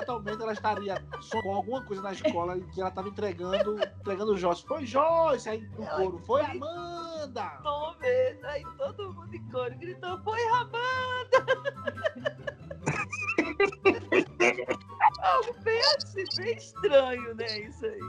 fatalmente 0.00 0.42
ela 0.42 0.52
estaria 0.52 1.02
com 1.42 1.54
alguma 1.54 1.82
coisa 1.82 2.02
na 2.02 2.12
escola 2.12 2.56
e 2.56 2.62
que 2.62 2.80
ela 2.80 2.88
estava 2.88 3.08
entregando, 3.08 3.80
entregando 3.82 4.32
o 4.32 4.36
Joyce. 4.36 4.64
Foi 4.64 4.86
Joyce! 4.86 5.48
Aí 5.48 5.60
no 5.60 5.86
coro: 5.86 6.18
Foi 6.26 6.42
Amanda! 6.42 7.60
mesmo. 8.00 8.46
Aí 8.46 8.64
todo 8.76 9.14
mundo 9.14 9.34
em 9.34 9.48
coro 9.50 9.76
gritou: 9.78 10.20
Foi 10.22 10.40
Amanda! 10.48 12.00
Algo 15.22 15.54
bem 15.62 15.80
assim, 15.96 16.24
bem 16.36 16.56
estranho, 16.56 17.34
né? 17.34 17.60
Isso 17.60 17.86
aí. 17.86 18.00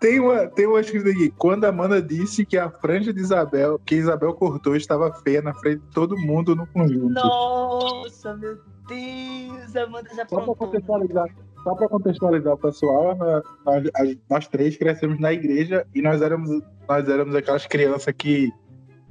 Tem 0.00 0.20
uma, 0.20 0.46
tem 0.48 0.66
uma 0.66 0.80
escrita 0.80 1.10
aqui. 1.10 1.30
Quando 1.38 1.64
a 1.64 1.68
Amanda 1.68 2.00
disse 2.02 2.44
que 2.44 2.56
a 2.58 2.70
franja 2.70 3.12
de 3.12 3.20
Isabel, 3.20 3.78
que 3.78 3.94
Isabel 3.94 4.34
cortou, 4.34 4.76
estava 4.76 5.12
feia 5.22 5.40
na 5.42 5.54
frente 5.54 5.80
de 5.80 5.90
todo 5.92 6.16
mundo 6.18 6.54
no 6.54 6.66
conjunto. 6.66 7.08
Nossa, 7.10 8.36
meu 8.36 8.58
Deus, 8.88 9.76
a 9.76 9.82
Amanda 9.84 10.08
já 10.10 10.16
Só 10.16 10.24
para 10.26 10.38
aprontou. 10.42 10.56
contextualizar, 10.56 11.26
só 11.62 11.74
para 11.74 11.88
contextualizar 11.88 12.52
o 12.54 12.58
pessoal, 12.58 13.16
nós, 13.64 13.90
nós- 14.28 14.48
três 14.48 14.76
crescemos 14.76 15.18
na 15.18 15.32
igreja 15.32 15.86
e 15.94 16.02
nós 16.02 16.20
éramos, 16.20 16.50
nós 16.88 17.08
éramos 17.08 17.34
aquelas 17.34 17.66
crianças 17.66 18.12
que 18.16 18.52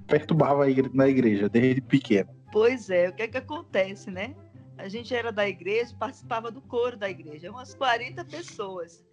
perturbavam 0.08 0.66
na 0.94 1.08
igreja 1.08 1.50
desde 1.50 1.82
pequeno. 1.82 2.30
Pois 2.52 2.90
é, 2.90 3.10
o 3.10 3.14
que 3.14 3.24
é 3.24 3.28
que 3.28 3.38
acontece, 3.38 4.12
né? 4.12 4.36
A 4.78 4.88
gente 4.88 5.16
era 5.16 5.32
da 5.32 5.48
igreja, 5.48 5.96
participava 6.00 6.52
do 6.52 6.62
coro 6.62 6.98
da 6.98 7.10
igreja, 7.10 7.50
umas 7.50 7.74
40 7.74 8.24
pessoas. 8.26 9.04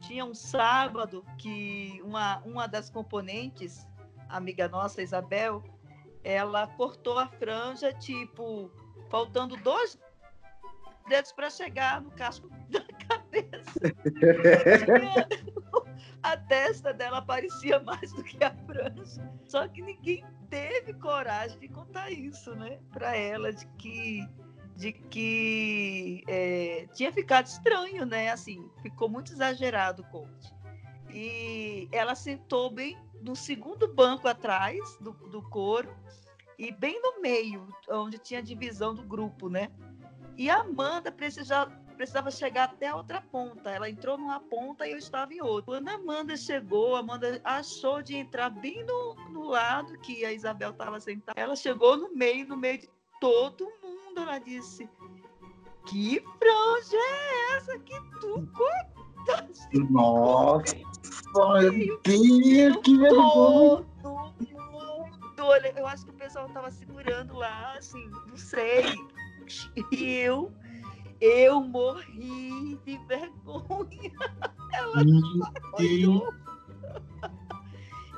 Tinha 0.00 0.24
um 0.24 0.34
sábado 0.34 1.24
que 1.38 2.00
uma, 2.04 2.38
uma 2.38 2.66
das 2.66 2.90
componentes, 2.90 3.86
amiga 4.28 4.68
nossa, 4.68 5.02
Isabel, 5.02 5.62
ela 6.22 6.66
cortou 6.66 7.18
a 7.18 7.26
franja, 7.26 7.92
tipo, 7.92 8.70
faltando 9.10 9.56
dois 9.56 9.98
dedos 11.08 11.32
para 11.32 11.50
chegar 11.50 12.00
no 12.00 12.10
casco 12.10 12.48
da 12.68 12.84
cabeça. 13.08 13.80
a 16.22 16.36
testa 16.36 16.92
dela 16.92 17.22
parecia 17.22 17.80
mais 17.80 18.12
do 18.12 18.22
que 18.22 18.42
a 18.44 18.54
franja. 18.66 19.32
Só 19.46 19.66
que 19.66 19.82
ninguém 19.82 20.24
teve 20.50 20.92
coragem 20.94 21.58
de 21.58 21.68
contar 21.68 22.10
isso, 22.10 22.54
né, 22.54 22.78
para 22.92 23.16
ela, 23.16 23.52
de 23.52 23.66
que 23.78 24.28
de 24.78 24.92
que 24.92 26.22
é, 26.28 26.86
tinha 26.94 27.12
ficado 27.12 27.46
estranho, 27.46 28.06
né? 28.06 28.30
Assim, 28.30 28.70
ficou 28.80 29.08
muito 29.08 29.32
exagerado 29.32 30.02
o 30.02 30.06
corte. 30.06 30.54
E 31.10 31.88
ela 31.90 32.14
sentou 32.14 32.70
bem 32.70 32.96
no 33.20 33.34
segundo 33.34 33.92
banco 33.92 34.28
atrás 34.28 34.78
do, 35.00 35.10
do 35.10 35.42
coro 35.42 35.92
e 36.56 36.70
bem 36.70 37.02
no 37.02 37.20
meio, 37.20 37.66
onde 37.88 38.18
tinha 38.18 38.38
a 38.38 38.42
divisão 38.42 38.94
do 38.94 39.02
grupo, 39.02 39.48
né? 39.48 39.68
E 40.36 40.48
a 40.48 40.60
Amanda 40.60 41.10
precisava, 41.10 41.72
precisava 41.96 42.30
chegar 42.30 42.64
até 42.66 42.86
a 42.86 42.94
outra 42.94 43.20
ponta. 43.20 43.72
Ela 43.72 43.90
entrou 43.90 44.16
numa 44.16 44.38
ponta 44.38 44.86
e 44.86 44.92
eu 44.92 44.98
estava 44.98 45.34
em 45.34 45.42
outra. 45.42 45.74
Quando 45.74 45.88
a 45.88 45.94
Amanda 45.94 46.36
chegou, 46.36 46.94
a 46.94 47.00
Amanda 47.00 47.40
achou 47.42 48.00
de 48.00 48.14
entrar 48.14 48.48
bem 48.48 48.84
no, 48.84 49.14
no 49.30 49.42
lado 49.48 49.98
que 49.98 50.24
a 50.24 50.32
Isabel 50.32 50.70
estava 50.70 51.00
sentada. 51.00 51.40
Ela 51.40 51.56
chegou 51.56 51.96
no 51.96 52.14
meio, 52.14 52.46
no 52.46 52.56
meio 52.56 52.78
de 52.78 52.88
todo 53.20 53.64
mundo. 53.82 53.98
Ela 54.18 54.38
disse: 54.38 54.88
Que 55.86 56.20
franja 56.38 56.96
é 56.96 57.56
essa 57.56 57.78
que 57.78 58.00
tu 58.20 58.48
cortaste? 58.54 59.78
Nossa, 59.90 60.74
meu 61.70 62.00
Deus, 62.02 62.76
que 62.82 62.98
vergonha! 62.98 63.86
Todo 64.02 64.34
mundo. 64.40 64.58
Eu 65.76 65.86
acho 65.86 66.04
que 66.04 66.10
o 66.10 66.14
pessoal 66.14 66.48
tava 66.48 66.70
segurando 66.70 67.34
lá, 67.34 67.74
assim, 67.78 68.04
não 68.28 68.36
sei. 68.36 68.84
E 69.92 70.14
eu, 70.16 70.52
eu 71.20 71.60
morri 71.60 72.78
de 72.84 72.98
vergonha. 73.06 74.12
Ela 74.74 75.02
olhou. 75.78 76.34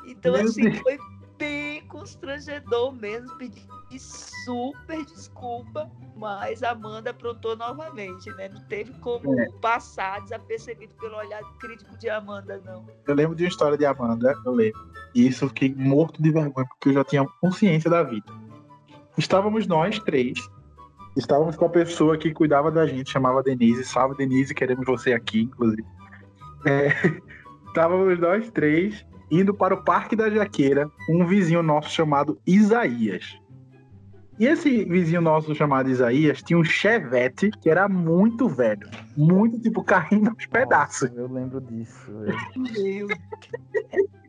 Então, 0.06 0.34
assim, 0.34 0.72
foi 0.72 0.98
bem 1.40 1.82
constrangedor 1.86 2.92
mesmo. 2.92 3.34
Pedi 3.38 3.66
super 3.98 5.04
desculpa, 5.06 5.90
mas 6.14 6.62
Amanda 6.62 7.10
aprontou 7.10 7.56
novamente, 7.56 8.30
né? 8.34 8.50
Não 8.50 8.62
teve 8.66 8.92
como 9.00 9.34
passar 9.60 10.20
desapercebido 10.20 10.94
pelo 11.00 11.16
olhar 11.16 11.42
crítico 11.58 11.96
de 11.98 12.10
Amanda, 12.10 12.60
não. 12.64 12.86
Eu 13.08 13.14
lembro 13.14 13.34
de 13.34 13.44
uma 13.44 13.48
história 13.48 13.76
de 13.76 13.86
Amanda, 13.86 14.36
eu 14.44 14.52
lembro. 14.52 14.78
E 15.14 15.26
isso 15.26 15.46
eu 15.46 15.48
fiquei 15.48 15.74
morto 15.74 16.22
de 16.22 16.30
vergonha, 16.30 16.68
porque 16.68 16.90
eu 16.90 16.92
já 16.92 17.04
tinha 17.04 17.26
consciência 17.40 17.90
da 17.90 18.02
vida. 18.02 18.30
Estávamos 19.16 19.66
nós 19.66 19.98
três, 19.98 20.38
estávamos 21.16 21.56
com 21.56 21.64
a 21.64 21.70
pessoa 21.70 22.16
que 22.16 22.32
cuidava 22.32 22.70
da 22.70 22.86
gente, 22.86 23.10
chamava 23.10 23.42
Denise. 23.42 23.84
Salve, 23.84 24.16
Denise, 24.16 24.54
queremos 24.54 24.84
você 24.86 25.14
aqui, 25.14 25.42
inclusive. 25.42 25.84
É, 26.66 26.88
estávamos 27.66 28.18
nós 28.20 28.50
três 28.50 29.04
indo 29.30 29.54
para 29.54 29.74
o 29.74 29.84
Parque 29.84 30.16
da 30.16 30.28
Jaqueira, 30.28 30.90
um 31.08 31.24
vizinho 31.26 31.62
nosso 31.62 31.90
chamado 31.90 32.40
Isaías. 32.46 33.38
E 34.38 34.46
esse 34.46 34.84
vizinho 34.84 35.20
nosso 35.20 35.54
chamado 35.54 35.90
Isaías 35.90 36.42
tinha 36.42 36.58
um 36.58 36.64
Chevette 36.64 37.50
que 37.60 37.68
era 37.68 37.86
muito 37.88 38.48
velho, 38.48 38.88
muito 39.14 39.60
tipo 39.60 39.84
carrinho 39.84 40.30
aos 40.30 40.46
pedaços. 40.46 41.10
Nossa, 41.10 41.20
eu 41.20 41.30
lembro 41.30 41.60
disso. 41.60 42.10
Meu 42.56 43.06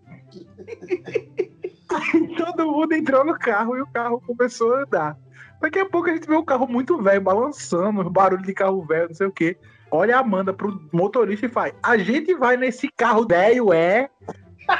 Todo 2.37 2.71
mundo 2.71 2.93
entrou 2.93 3.25
no 3.25 3.37
carro 3.37 3.77
e 3.77 3.81
o 3.81 3.87
carro 3.87 4.21
começou 4.25 4.75
a 4.75 4.83
andar. 4.83 5.17
Daqui 5.61 5.79
a 5.79 5.85
pouco 5.85 6.09
a 6.09 6.13
gente 6.13 6.27
vê 6.27 6.35
um 6.35 6.43
carro 6.43 6.67
muito 6.67 7.01
velho, 7.01 7.21
balançando, 7.21 8.09
barulho 8.09 8.43
de 8.43 8.53
carro 8.53 8.83
velho, 8.83 9.07
não 9.09 9.15
sei 9.15 9.27
o 9.27 9.31
quê. 9.31 9.57
Olha 9.91 10.17
a 10.17 10.21
Amanda 10.21 10.53
pro 10.53 10.81
motorista 10.91 11.45
e 11.45 11.49
faz: 11.49 11.73
A 11.83 11.97
gente 11.97 12.33
vai 12.35 12.57
nesse 12.57 12.89
carro 12.97 13.27
velho, 13.27 13.71
é? 13.71 14.09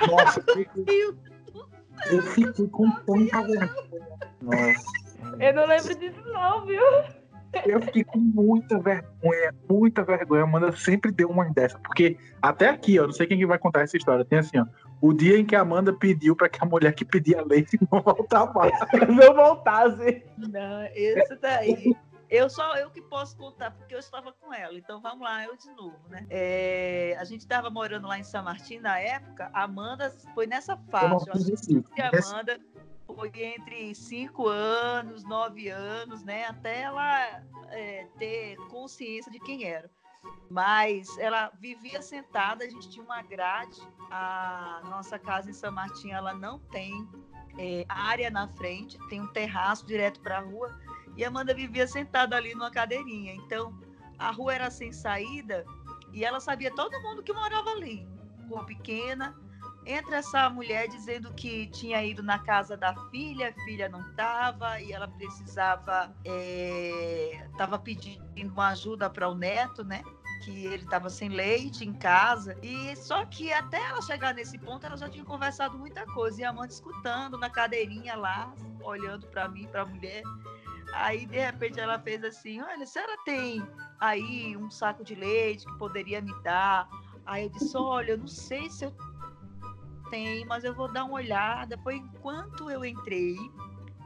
Nossa, 0.10 0.44
eu 0.48 0.56
fiquei, 0.56 1.04
eu 2.12 2.22
fiquei 2.22 2.68
com 2.68 2.92
tanta 2.92 3.42
vergonha. 3.42 3.76
Nossa. 4.42 5.02
Eu 5.40 5.54
não 5.54 5.68
lembro 5.68 5.96
disso, 5.96 6.22
não, 6.32 6.66
viu? 6.66 6.82
Eu 7.66 7.82
fiquei 7.82 8.04
com 8.04 8.18
muita 8.18 8.80
vergonha, 8.80 9.54
muita 9.70 10.04
vergonha. 10.04 10.42
A 10.42 10.46
Amanda 10.46 10.72
sempre 10.72 11.12
deu 11.12 11.30
uma 11.30 11.50
dessa. 11.50 11.78
Porque 11.80 12.18
até 12.42 12.70
aqui, 12.70 12.98
ó, 13.00 13.04
não 13.04 13.12
sei 13.12 13.28
quem 13.28 13.38
que 13.38 13.46
vai 13.46 13.58
contar 13.58 13.82
essa 13.82 13.98
história. 13.98 14.24
Tem 14.24 14.40
assim, 14.40 14.58
ó. 14.58 14.66
O 15.02 15.14
dia 15.14 15.38
em 15.38 15.46
que 15.46 15.56
a 15.56 15.62
Amanda 15.62 15.92
pediu 15.92 16.36
para 16.36 16.48
que 16.48 16.60
a 16.62 16.66
mulher 16.66 16.94
que 16.94 17.04
pedia 17.04 17.44
leite 17.44 17.78
não 17.92 18.02
voltar 18.02 18.54
mais. 18.54 18.72
não 19.10 19.34
voltasse. 19.34 20.24
Não, 20.38 20.84
esse 20.94 21.36
daí. 21.42 21.96
Eu 22.32 22.50
só 22.50 22.78
eu 22.78 22.90
que 22.90 23.02
posso 23.02 23.36
contar, 23.36 23.72
porque 23.72 23.94
eu 23.94 24.00
estava 24.00 24.32
com 24.32 24.54
ela. 24.54 24.78
Então 24.78 25.02
vamos 25.02 25.20
lá, 25.20 25.44
eu 25.44 25.58
de 25.58 25.70
novo, 25.72 26.00
né? 26.08 26.26
É, 26.30 27.18
a 27.20 27.26
gente 27.26 27.42
estava 27.42 27.70
morando 27.70 28.08
lá 28.08 28.18
em 28.18 28.24
São 28.24 28.42
Martim 28.42 28.80
na 28.80 28.98
época. 28.98 29.52
A 29.54 29.64
Amanda 29.64 30.10
foi 30.34 30.48
nessa 30.48 30.78
faixa. 30.78 31.26
Eu 31.28 31.34
acho 31.34 31.84
que 31.94 32.02
a 32.02 32.10
Amanda 32.10 32.58
foi 33.06 33.32
entre 33.36 33.94
5 33.94 34.48
anos, 34.48 35.26
9 35.26 35.68
anos, 35.68 36.24
né? 36.24 36.46
Até 36.46 36.84
ela 36.84 37.44
é, 37.68 38.08
ter 38.18 38.56
consciência 38.70 39.30
de 39.30 39.40
quem 39.42 39.66
era. 39.66 39.92
Mas 40.50 41.18
ela 41.18 41.52
vivia 41.60 42.02
sentada, 42.02 42.64
a 42.64 42.70
gente 42.70 42.90
tinha 42.90 43.04
uma 43.04 43.22
grade. 43.22 43.82
A 44.10 44.82
nossa 44.86 45.20
casa 45.20 45.50
em 45.50 45.54
São 45.54 45.72
Martim, 45.72 46.12
ela 46.12 46.34
não 46.34 46.60
tem 46.60 46.94
é, 47.58 47.86
área 47.90 48.30
na 48.30 48.48
frente, 48.48 48.98
tem 49.10 49.20
um 49.20 49.28
terraço 49.28 49.86
direto 49.86 50.22
para 50.22 50.38
a 50.38 50.42
rua. 50.42 50.80
E 51.18 51.26
Amanda 51.26 51.54
vivia 51.54 51.88
sentada 51.88 52.36
ali 52.36 52.54
numa 52.54 52.72
cadeirinha. 52.72 53.34
Então, 53.34 53.78
a 54.18 54.32
rua 54.32 54.54
era 54.54 54.72
sem 54.72 54.92
saída 54.92 55.66
e 56.14 56.24
ela 56.24 56.40
sabia 56.40 56.74
todo 56.74 57.02
mundo 57.02 57.24
que 57.24 57.34
morava 57.34 57.72
ali. 57.72 58.08
Rua 58.50 58.66
pequena. 58.66 59.36
Entra 59.84 60.18
essa 60.18 60.48
mulher 60.48 60.88
dizendo 60.88 61.34
que 61.34 61.66
tinha 61.68 62.04
ido 62.06 62.22
na 62.22 62.38
casa 62.38 62.78
da 62.78 62.94
filha, 63.10 63.50
a 63.50 63.64
filha 63.66 63.90
não 63.90 64.02
estava 64.12 64.80
e 64.80 64.92
ela 64.92 65.08
precisava, 65.08 66.16
estava 67.52 67.80
pedindo 67.80 68.22
uma 68.54 68.68
ajuda 68.70 69.10
para 69.10 69.28
o 69.28 69.34
neto, 69.34 69.84
né? 69.84 70.04
Que 70.44 70.66
ele 70.68 70.84
estava 70.84 71.10
sem 71.10 71.30
leite 71.30 71.84
em 71.84 71.94
casa. 71.94 72.56
E 72.62 72.96
só 72.96 73.26
que 73.26 73.52
até 73.52 73.84
ela 73.84 74.04
chegar 74.04 74.36
nesse 74.36 74.60
ponto, 74.60 74.86
ela 74.86 74.98
já 74.98 75.10
tinha 75.10 75.26
conversado 75.26 75.80
muita 75.80 76.06
coisa. 76.14 76.42
E 76.42 76.44
a 76.44 76.52
Amanda 76.52 76.72
escutando 76.72 77.36
na 77.40 77.50
cadeirinha 77.50 78.16
lá, 78.16 78.54
olhando 78.84 79.26
para 79.28 79.48
mim, 79.48 79.68
para 79.68 79.82
a 79.82 79.86
mulher. 79.86 80.22
Aí, 80.94 81.26
de 81.26 81.38
repente, 81.38 81.80
ela 81.80 82.00
fez 82.00 82.24
assim: 82.24 82.62
Olha, 82.62 82.84
a 82.84 82.86
senhora 82.86 83.16
tem 83.26 83.66
aí 84.00 84.56
um 84.58 84.70
saco 84.70 85.04
de 85.04 85.16
leite 85.16 85.66
que 85.66 85.78
poderia 85.78 86.22
me 86.22 86.34
dar? 86.44 86.90
Aí 87.26 87.44
eu 87.44 87.50
disse: 87.50 87.78
Olha, 87.78 88.12
eu 88.12 88.18
não 88.18 88.28
sei 88.28 88.70
se 88.70 88.86
eu 88.86 88.94
tenho, 90.10 90.48
mas 90.48 90.64
eu 90.64 90.74
vou 90.74 90.92
dar 90.92 91.06
uma 91.06 91.14
olhada. 91.14 91.78
Foi 91.80 91.96
enquanto 91.96 92.70
eu 92.70 92.84
entrei, 92.84 93.36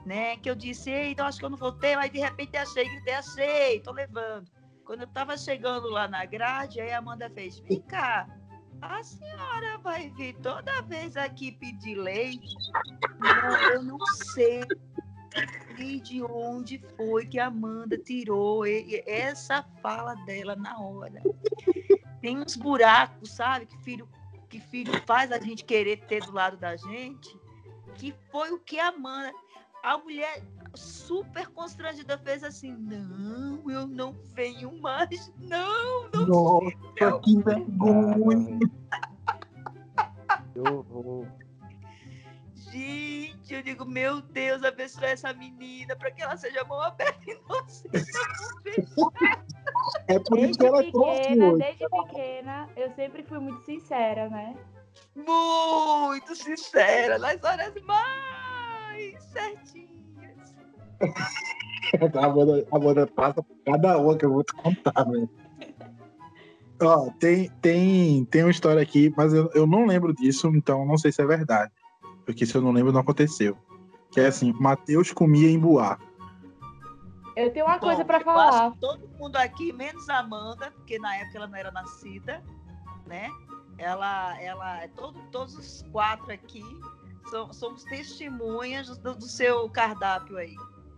né, 0.06 0.38
que 0.38 0.50
eu 0.50 0.56
disse: 0.56 0.92
Eita, 0.92 1.24
eu 1.24 1.26
acho 1.26 1.40
que 1.40 1.46
eu 1.46 1.50
não 1.50 1.58
vou 1.58 1.72
ter. 1.72 1.98
Aí, 1.98 2.10
de 2.10 2.20
repente, 2.20 2.56
achei, 2.58 2.88
gritei: 2.88 3.14
Achei, 3.14 3.80
tô 3.82 3.92
levando. 3.92 4.50
Quando 4.86 5.02
eu 5.02 5.08
tava 5.08 5.36
chegando 5.36 5.90
lá 5.90 6.08
na 6.08 6.24
grade, 6.26 6.80
aí 6.80 6.92
a 6.92 7.00
Amanda 7.00 7.30
fez: 7.30 7.60
Vem 7.60 7.82
cá. 7.82 8.28
A 8.82 9.02
senhora 9.04 9.80
vai 9.80 10.10
vir 10.12 10.36
toda 10.42 10.82
vez 10.84 11.16
aqui 11.18 11.54
pedir 11.54 11.96
leite? 11.96 12.56
Não, 13.20 13.72
eu 13.72 13.84
não 13.84 13.98
sei 14.34 14.64
e 15.78 16.00
de 16.00 16.24
onde 16.24 16.82
foi 16.96 17.26
que 17.26 17.40
a 17.40 17.48
Amanda 17.48 17.98
tirou 17.98 18.64
essa 18.66 19.64
fala 19.82 20.16
dela 20.26 20.56
na 20.56 20.80
hora. 20.80 21.22
Tem 22.22 22.38
uns 22.38 22.56
buracos, 22.56 23.32
sabe, 23.32 23.66
que 23.66 23.78
filho, 23.80 24.08
que 24.50 24.60
filho 24.60 24.94
faz 25.06 25.32
a 25.32 25.40
gente 25.40 25.64
querer 25.64 25.98
ter 26.08 26.24
do 26.26 26.32
lado 26.32 26.58
da 26.58 26.76
gente, 26.76 27.38
que 27.96 28.14
foi 28.32 28.52
o 28.52 28.60
que 28.60 28.80
a 28.80 28.90
Amanda. 28.90 29.34
A 29.84 29.98
mulher 29.98 30.42
super 30.74 31.48
constrangida 31.48 32.18
fez 32.18 32.44
assim: 32.44 32.72
não, 32.72 33.70
eu 33.70 33.86
não 33.86 34.16
venho 34.34 34.80
mais, 34.80 35.32
não, 35.38 36.10
não. 36.10 36.26
Nossa, 36.26 37.20
que 37.24 37.38
vergonha! 37.44 38.60
Eu 40.56 40.84
vou. 40.84 41.28
Gente, 42.56 43.25
eu 43.54 43.62
digo, 43.62 43.86
meu 43.86 44.22
Deus, 44.22 44.64
abençoe 44.64 45.06
essa 45.06 45.34
menina 45.34 45.96
para 45.96 46.10
que 46.12 46.22
ela 46.22 46.36
seja 46.36 46.64
mão 46.64 46.82
aberta 46.82 47.22
e 47.28 47.38
não 47.48 47.68
seja 47.68 48.20
mão 48.98 49.12
É 50.08 50.20
por 50.20 50.40
isso 50.40 50.58
que 50.58 50.66
ela 50.66 50.84
trouxe 50.92 51.22
pequena, 51.22 51.46
hoje. 51.48 51.58
desde 51.58 51.90
pequena, 51.90 52.70
eu 52.76 52.92
sempre 52.92 53.24
fui 53.24 53.40
muito 53.40 53.64
sincera, 53.66 54.30
né? 54.30 54.56
Muito 55.16 56.36
sincera, 56.36 57.20
nas 57.20 57.44
horas 57.44 57.74
mais 57.84 59.24
certinhas. 59.24 59.96
A 62.20 62.26
Amanda, 62.26 62.68
a 62.72 62.76
Amanda 62.76 63.08
passa 63.08 63.44
por 63.44 63.56
cada 63.64 63.98
uma 64.00 64.18
que 64.18 64.26
eu 64.26 64.34
vou 64.34 64.44
te 64.44 64.54
contar, 64.56 65.04
velho. 65.04 65.30
Ó, 66.82 67.10
tem, 67.20 67.50
tem, 67.62 68.26
tem 68.26 68.44
uma 68.44 68.52
história 68.52 68.82
aqui, 68.82 69.14
mas 69.16 69.34
eu, 69.34 69.50
eu 69.54 69.68
não 69.68 69.86
lembro 69.86 70.14
disso, 70.14 70.52
então 70.56 70.86
não 70.86 70.98
sei 70.98 71.12
se 71.12 71.22
é 71.22 71.26
verdade. 71.26 71.72
Porque 72.26 72.46
se 72.46 72.56
eu 72.56 72.62
não 72.62 72.72
lembro, 72.72 72.92
não 72.92 73.02
aconteceu. 73.02 73.58
Que 74.12 74.22
é 74.22 74.28
assim, 74.28 74.54
Matheus 74.54 75.12
comia 75.12 75.50
em 75.50 75.60
Boá. 75.60 75.98
Eu 77.36 77.52
tenho 77.52 77.66
uma 77.66 77.80
coisa 77.80 78.02
Bom, 78.02 78.08
pra 78.08 78.18
eu 78.20 78.24
falar. 78.24 78.50
acho 78.50 78.72
que 78.74 78.80
todo 78.80 79.08
mundo 79.20 79.36
aqui, 79.36 79.74
menos 79.74 80.08
a 80.10 80.20
Amanda, 80.20 80.72
porque 80.72 80.98
na 80.98 81.16
época 81.18 81.38
ela 81.38 81.48
não 81.48 81.56
era 81.58 81.72
nascida, 81.72 82.42
né? 83.06 83.30
Ela, 83.78 84.42
ela, 84.42 84.88
todo, 84.96 85.20
todos 85.32 85.54
os 85.58 85.84
quatro 85.92 86.32
aqui 86.32 86.64
são, 87.30 87.52
somos 87.52 87.84
testemunhas 87.84 88.98
do, 88.98 89.16
do 89.16 89.26
seu 89.26 89.70
cardápio 89.70 90.38
aí. 90.38 90.56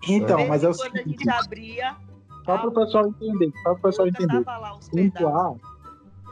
Então, 0.08 0.48
mas 0.48 0.64
é 0.64 0.70
o 0.70 0.76
quando 0.76 0.96
a 0.96 0.98
seguinte, 1.00 1.24
gente 1.24 1.30
abria, 1.30 1.98
só 2.46 2.58
para 2.60 2.68
o 2.68 2.72
pessoal 2.72 3.08
entender, 3.08 3.52
só 3.64 3.64
para 3.64 3.74
o 3.74 3.82
pessoal 3.82 4.08
entender. 4.08 4.44
lá 4.46 4.78
os 4.78 4.88
Em 4.90 5.10
pedaços. 5.10 5.22
Boá, 5.22 5.56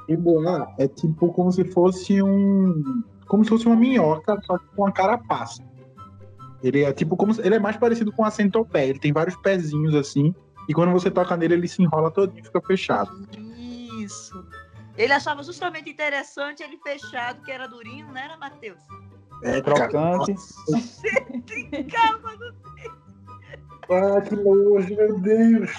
em 0.08 0.16
Boá 0.18 0.76
é 0.78 0.88
tipo 0.88 1.34
como 1.34 1.52
se 1.52 1.66
fosse 1.66 2.22
um. 2.22 3.04
Como 3.28 3.44
se 3.44 3.50
fosse 3.50 3.66
uma 3.66 3.76
minhoca, 3.76 4.40
só 4.46 4.58
que 4.58 4.66
com 4.76 4.86
a 4.86 4.92
carapaça. 4.92 5.64
Ele 6.64 6.84
é 6.84 6.94
tipo 6.94 7.16
como 7.18 7.34
se- 7.34 7.42
ele 7.42 7.56
é 7.56 7.60
mais 7.60 7.78
parecido 7.78 8.12
com 8.12 8.24
a 8.24 8.32
centopeia. 8.32 8.90
Ele 8.90 9.00
tem 9.00 9.12
vários 9.14 9.36
pezinhos 9.38 9.94
assim. 9.96 10.34
E 10.68 10.74
quando 10.74 10.92
você 10.92 11.12
toca 11.12 11.36
nele, 11.38 11.54
ele 11.56 11.68
se 11.68 11.82
enrola 11.82 12.10
todinho 12.12 12.40
e 12.40 12.44
fica 12.46 12.62
fechado. 12.62 13.12
Isso. 14.00 14.44
Ele 14.98 15.12
achava 15.14 15.44
justamente 15.44 15.90
interessante 15.90 16.64
ele 16.64 16.78
fechado, 16.78 17.42
que 17.44 17.52
era 17.52 17.68
durinho, 17.68 18.08
não 18.08 18.18
era, 18.18 18.38
Matheus? 18.38 18.80
É. 19.44 19.62
Crocante. 19.62 20.34
No 20.34 20.78
Ah, 23.90 24.22
que 24.22 24.36
nojo, 24.36 24.96
meu 24.96 25.20
Deus. 25.20 25.72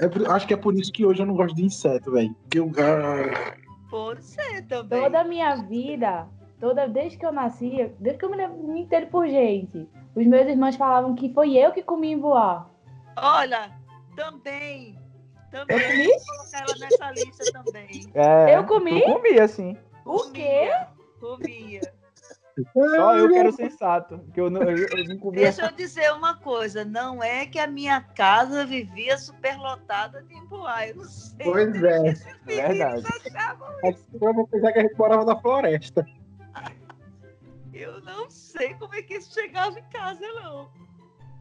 É 0.00 0.06
acho 0.32 0.46
que 0.48 0.54
é 0.54 0.56
por 0.56 0.74
isso 0.74 0.90
que 0.92 1.04
hoje 1.06 1.22
eu 1.22 1.26
não 1.26 1.34
gosto 1.36 1.54
de 1.54 1.64
inseto, 1.64 2.10
velho. 2.10 2.34
Eu. 2.54 2.72
ah, 2.78 3.54
Pode 3.88 4.24
ser 4.24 4.62
também. 4.66 5.00
Toda 5.02 5.20
a 5.20 5.24
minha 5.24 5.54
vida, 5.56 6.26
toda 6.62 6.86
desde 6.88 7.18
que 7.18 7.26
eu 7.26 7.32
nasci, 7.32 7.92
desde 7.98 8.20
que 8.20 8.24
eu 8.24 8.30
me 8.30 8.36
lembro 8.36 8.56
me 8.68 8.82
inteiro 8.82 9.08
por 9.08 9.26
gente, 9.26 9.88
os 10.14 10.24
meus 10.24 10.46
irmãos 10.46 10.76
falavam 10.76 11.12
que 11.16 11.34
foi 11.34 11.56
eu 11.58 11.72
que 11.72 11.82
comi 11.82 12.12
em 12.12 12.20
voar. 12.20 12.70
Olha, 13.16 13.72
também. 14.14 14.96
Também. 15.50 15.76
Eu 15.76 15.88
comi? 15.90 16.06
Vou 16.06 16.20
colocar 16.36 16.60
ela 16.60 16.78
nessa 16.78 17.10
lista 17.10 17.52
também. 17.52 18.10
É, 18.14 18.56
Eu 18.56 18.64
comi? 18.64 19.02
Tu 19.02 19.12
comia, 19.12 19.48
sim. 19.48 19.76
O 20.06 20.30
quê? 20.30 20.70
Comia. 21.20 21.80
Só 22.72 23.16
eu 23.16 23.28
que 23.28 23.36
era 23.38 23.50
sensato. 23.50 24.20
Que 24.32 24.40
eu 24.40 24.48
não, 24.48 24.62
eu, 24.62 24.86
eu 24.86 25.04
não 25.08 25.18
comia. 25.18 25.40
Deixa 25.42 25.66
eu 25.66 25.72
dizer 25.72 26.12
uma 26.12 26.36
coisa. 26.36 26.84
Não 26.84 27.20
é 27.22 27.44
que 27.46 27.58
a 27.58 27.66
minha 27.66 28.00
casa 28.00 28.64
vivia 28.64 29.18
superlotada 29.18 30.22
de 30.22 30.34
emboá. 30.34 30.86
Eu 30.86 30.96
não 30.96 31.04
sei. 31.04 31.44
Pois 31.44 31.74
é. 31.82 31.98
Meninos 31.98 32.24
Verdade. 32.44 33.04
achavam- 33.34 33.68
Eu 33.82 34.32
vou 34.34 34.46
pensar 34.46 34.72
que 34.72 34.78
a 34.78 34.82
gente 34.82 34.96
morava 34.96 35.24
na 35.24 35.40
floresta. 35.40 36.06
Eu 37.82 38.00
não 38.02 38.30
sei 38.30 38.74
como 38.74 38.94
é 38.94 39.02
que 39.02 39.14
isso 39.14 39.34
chegava 39.34 39.78
em 39.78 39.82
casa, 39.90 40.20
não. 40.34 40.68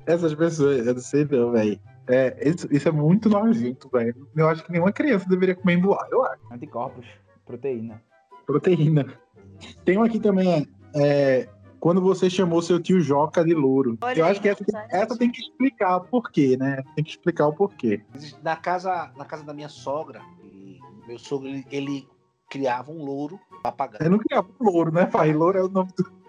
Essas 0.06 0.34
pessoas, 0.34 0.88
eu 0.88 0.94
não 0.94 1.02
sei 1.02 1.26
não, 1.26 1.52
velho. 1.52 1.80
É, 2.08 2.50
isso, 2.50 2.68
isso 2.72 2.90
é 2.90 2.92
muito 2.92 3.30
nojento, 3.30 3.88
velho. 3.90 4.28
Eu 4.36 4.50
acho 4.50 4.64
que 4.64 4.72
nenhuma 4.72 4.92
criança 4.92 5.30
deveria 5.30 5.56
comer 5.56 5.76
emboá, 5.76 6.08
eu 6.12 6.24
acho. 6.24 6.42
Anticorpos, 6.52 7.06
proteína. 7.46 8.02
Proteína. 8.46 9.06
Tem 9.86 9.98
um 9.98 10.04
aqui 10.04 10.20
também, 10.20 10.68
é, 10.96 11.48
quando 11.80 12.02
você 12.02 12.30
chamou 12.30 12.62
seu 12.62 12.82
tio 12.82 13.00
Joca 13.00 13.46
de 13.46 13.54
louro. 13.54 13.98
Olha 14.02 14.20
eu 14.20 14.26
aí, 14.26 14.32
acho 14.32 14.42
que 14.42 14.50
essa, 14.50 14.64
essa 14.90 15.18
tem 15.18 15.32
que 15.32 15.42
explicar 15.42 15.98
o 15.98 16.02
porquê, 16.02 16.58
né? 16.58 16.84
Tem 16.96 17.04
que 17.04 17.12
explicar 17.12 17.48
o 17.48 17.54
porquê. 17.54 18.02
Na 18.42 18.56
casa, 18.56 19.12
na 19.16 19.26
casa 19.26 19.44
da 19.44 19.54
minha 19.54 19.70
sogra, 19.70 20.22
meu 21.08 21.20
sogro 21.20 21.48
ele, 21.48 21.66
ele 21.72 22.08
criava 22.50 22.92
um 22.92 23.04
louro 23.04 23.40
papagaio. 23.62 24.04
Eu 24.04 24.12
não 24.12 24.20
criava 24.20 24.48
um 24.60 24.64
louro, 24.64 24.92
né, 24.92 25.06
pai? 25.06 25.32
Louro 25.34 25.58
é 25.58 25.64
o 25.64 25.70
nome 25.70 25.92
do. 25.96 26.21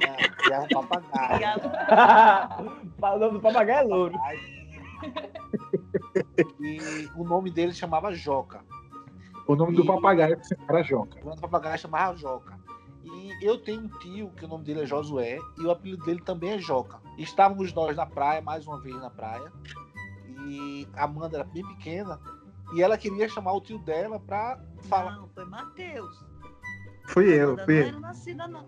É, 0.00 0.28
criava 0.28 0.64
um 0.64 0.68
papagaio. 0.68 1.36
Criava- 1.38 2.62
o 3.14 3.18
nome 3.18 3.32
do 3.34 3.40
papagaio 3.40 3.78
é 3.78 3.82
louro. 3.82 4.14
E 6.60 7.08
o 7.16 7.24
nome 7.24 7.50
dele 7.50 7.72
chamava 7.72 8.12
Joca. 8.12 8.64
O 9.46 9.56
nome 9.56 9.74
do 9.76 9.82
E- 9.82 9.86
papagaio 9.86 10.40
era 10.68 10.82
Joca. 10.82 11.18
O 11.20 11.24
nome 11.24 11.36
do 11.36 11.40
papagaio 11.42 11.78
chamava 11.78 12.16
Joca. 12.16 12.58
E 13.04 13.44
eu 13.46 13.58
tenho 13.58 13.82
um 13.82 13.88
tio 13.98 14.30
que 14.30 14.44
o 14.44 14.48
nome 14.48 14.64
dele 14.64 14.82
é 14.82 14.86
Josué 14.86 15.38
e 15.58 15.62
o 15.62 15.70
apelido 15.70 16.04
dele 16.04 16.20
também 16.22 16.52
é 16.52 16.58
Joca. 16.58 17.00
Estávamos 17.18 17.72
nós 17.72 17.96
na 17.96 18.06
praia, 18.06 18.40
mais 18.40 18.66
uma 18.66 18.80
vez 18.80 18.94
na 18.96 19.10
praia. 19.10 19.52
E 20.46 20.88
a 20.94 21.04
Amanda 21.04 21.38
era 21.38 21.44
bem 21.44 21.66
pequena 21.66 22.18
e 22.74 22.82
ela 22.82 22.96
queria 22.96 23.28
chamar 23.28 23.52
o 23.52 23.60
tio 23.60 23.78
dela 23.78 24.18
pra 24.20 24.58
falar. 24.82 25.16
Não, 25.16 25.28
foi 25.28 25.44
Matheus. 25.44 26.24
Fui 27.08 27.26
eu, 27.28 27.56
fui 27.58 27.74
não 27.74 27.82
eu. 27.82 27.88
era 27.88 28.00
nascida, 28.00 28.46
não. 28.46 28.66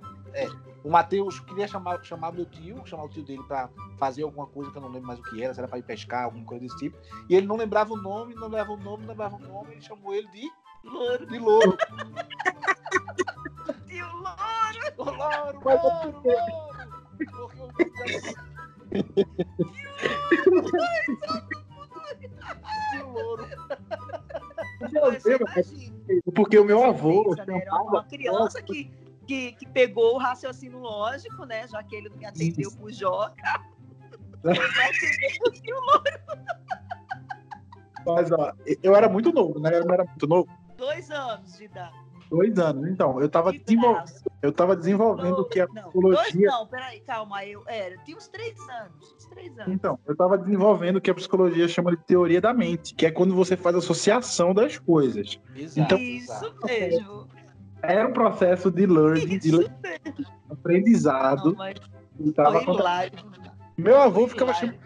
O 0.85 0.91
Matheus 0.91 1.41
queria 1.41 1.67
chamar, 1.67 2.05
chamar 2.05 2.31
meu 2.33 2.45
tio, 2.45 2.85
chamar 2.85 3.05
o 3.05 3.09
tio 3.09 3.25
dele 3.25 3.43
pra 3.45 3.71
fazer 3.99 4.23
alguma 4.23 4.47
coisa 4.47 4.71
que 4.71 4.77
eu 4.77 4.83
não 4.83 4.91
lembro 4.91 5.09
mais 5.09 5.19
o 5.19 5.23
que 5.23 5.43
era, 5.43 5.55
se 5.55 5.59
era 5.59 5.67
pra 5.67 5.79
ir 5.79 5.83
pescar, 5.83 6.25
alguma 6.25 6.45
coisa 6.45 6.63
desse 6.63 6.77
tipo. 6.77 6.99
E 7.29 7.35
ele 7.35 7.47
não 7.47 7.57
lembrava 7.57 7.95
o 7.95 7.97
nome, 7.97 8.35
não 8.35 8.43
lembrava 8.43 8.73
o 8.73 8.77
nome, 8.77 9.01
não 9.03 9.09
lembrava 9.09 9.37
o 9.37 9.41
nome, 9.41 9.73
ele 9.73 9.81
chamou 9.81 10.15
ele 10.15 10.29
de 10.29 10.51
Louro. 10.85 11.27
de 11.27 11.39
louro. 11.39 11.79
Tio 13.89 14.07
Louro. 14.07 14.35
Ô, 14.99 15.05
Louro, 15.05 15.61
louro, 15.65 16.23
louro. 16.23 16.55
Porque 17.17 17.37
o 17.39 17.49
Tio 22.91 23.09
louro. 23.09 23.47
Você 25.13 25.37
imagina. 25.37 25.95
Porque 26.35 26.59
o 26.59 26.65
meu 26.65 26.83
avô 26.85 27.35
né? 27.35 27.45
Era 27.63 27.83
uma 27.83 28.05
criança 28.05 28.61
que, 28.63 28.91
que, 29.25 29.53
que 29.53 29.67
pegou 29.69 30.15
o 30.15 30.19
raciocínio 30.19 30.79
lógico, 30.79 31.45
né? 31.45 31.67
Já 31.69 31.83
que 31.83 31.97
ele 31.97 32.09
não 32.09 32.17
me 32.17 32.27
atendeu 32.27 32.71
por 32.73 32.93
Joca. 32.93 33.61
Louro. 34.45 36.05
Mas, 38.07 38.31
ó, 38.33 38.53
eu 38.83 38.95
era 38.95 39.09
muito 39.09 39.33
novo, 39.33 39.59
né? 39.59 39.79
Eu 39.79 39.85
não 39.87 39.95
era 39.95 40.05
muito 40.05 40.27
novo. 40.27 40.49
Dois 40.77 41.11
anos 41.11 41.57
de 41.57 41.65
idade. 41.65 42.05
Dois 42.31 42.59
anos. 42.59 42.87
Então, 42.89 43.21
eu 43.21 43.29
tava, 43.29 43.53
De 43.53 43.59
desenvol... 43.61 43.95
braço. 43.95 44.25
eu 44.43 44.53
tava 44.53 44.75
desenvolvendo 44.77 45.39
o 45.41 45.45
que 45.49 45.61
é 45.61 45.67
Não, 45.69 45.91
dois 45.93 46.19
psicologia. 46.21 46.49
não, 46.49 46.67
peraí, 46.67 47.01
calma. 47.01 47.45
Eu 47.45 47.63
era, 47.67 47.97
tinha 47.99 48.17
uns 48.17 48.29
três 48.29 48.59
anos. 48.69 49.15
Uns 49.15 49.27
três 49.27 49.59
anos. 49.59 49.73
Então, 49.73 49.99
eu 50.07 50.17
tava 50.17 50.37
desenvolvendo 50.37 50.97
o 50.97 51.01
que 51.01 51.11
a 51.11 51.15
psicologia 51.15 51.67
chama 51.69 51.91
de 51.93 52.03
teoria 52.05 52.41
da 52.41 52.53
mente, 52.53 52.95
que 52.95 53.07
é 53.07 53.11
quando 53.11 53.35
você 53.35 53.57
faz 53.57 53.77
associação 53.77 54.53
das 54.53 54.79
coisas. 54.79 55.39
Exato, 55.55 55.81
Então- 55.81 55.99
Isso 55.99 56.55
mesmo. 56.65 57.29
Era 57.87 58.09
um 58.09 58.13
processo 58.13 58.71
de 58.71 58.87
learning, 58.87 59.39
de 59.39 59.49
Isso 59.49 59.59
le- 59.59 59.71
mesmo. 59.83 60.27
aprendizado. 60.51 61.51
Não, 61.51 61.57
mas 61.57 61.75
tava. 62.35 62.61
Meu 63.77 64.01
avô 64.01 64.29
ficava 64.29 64.55
chamando 64.55 64.79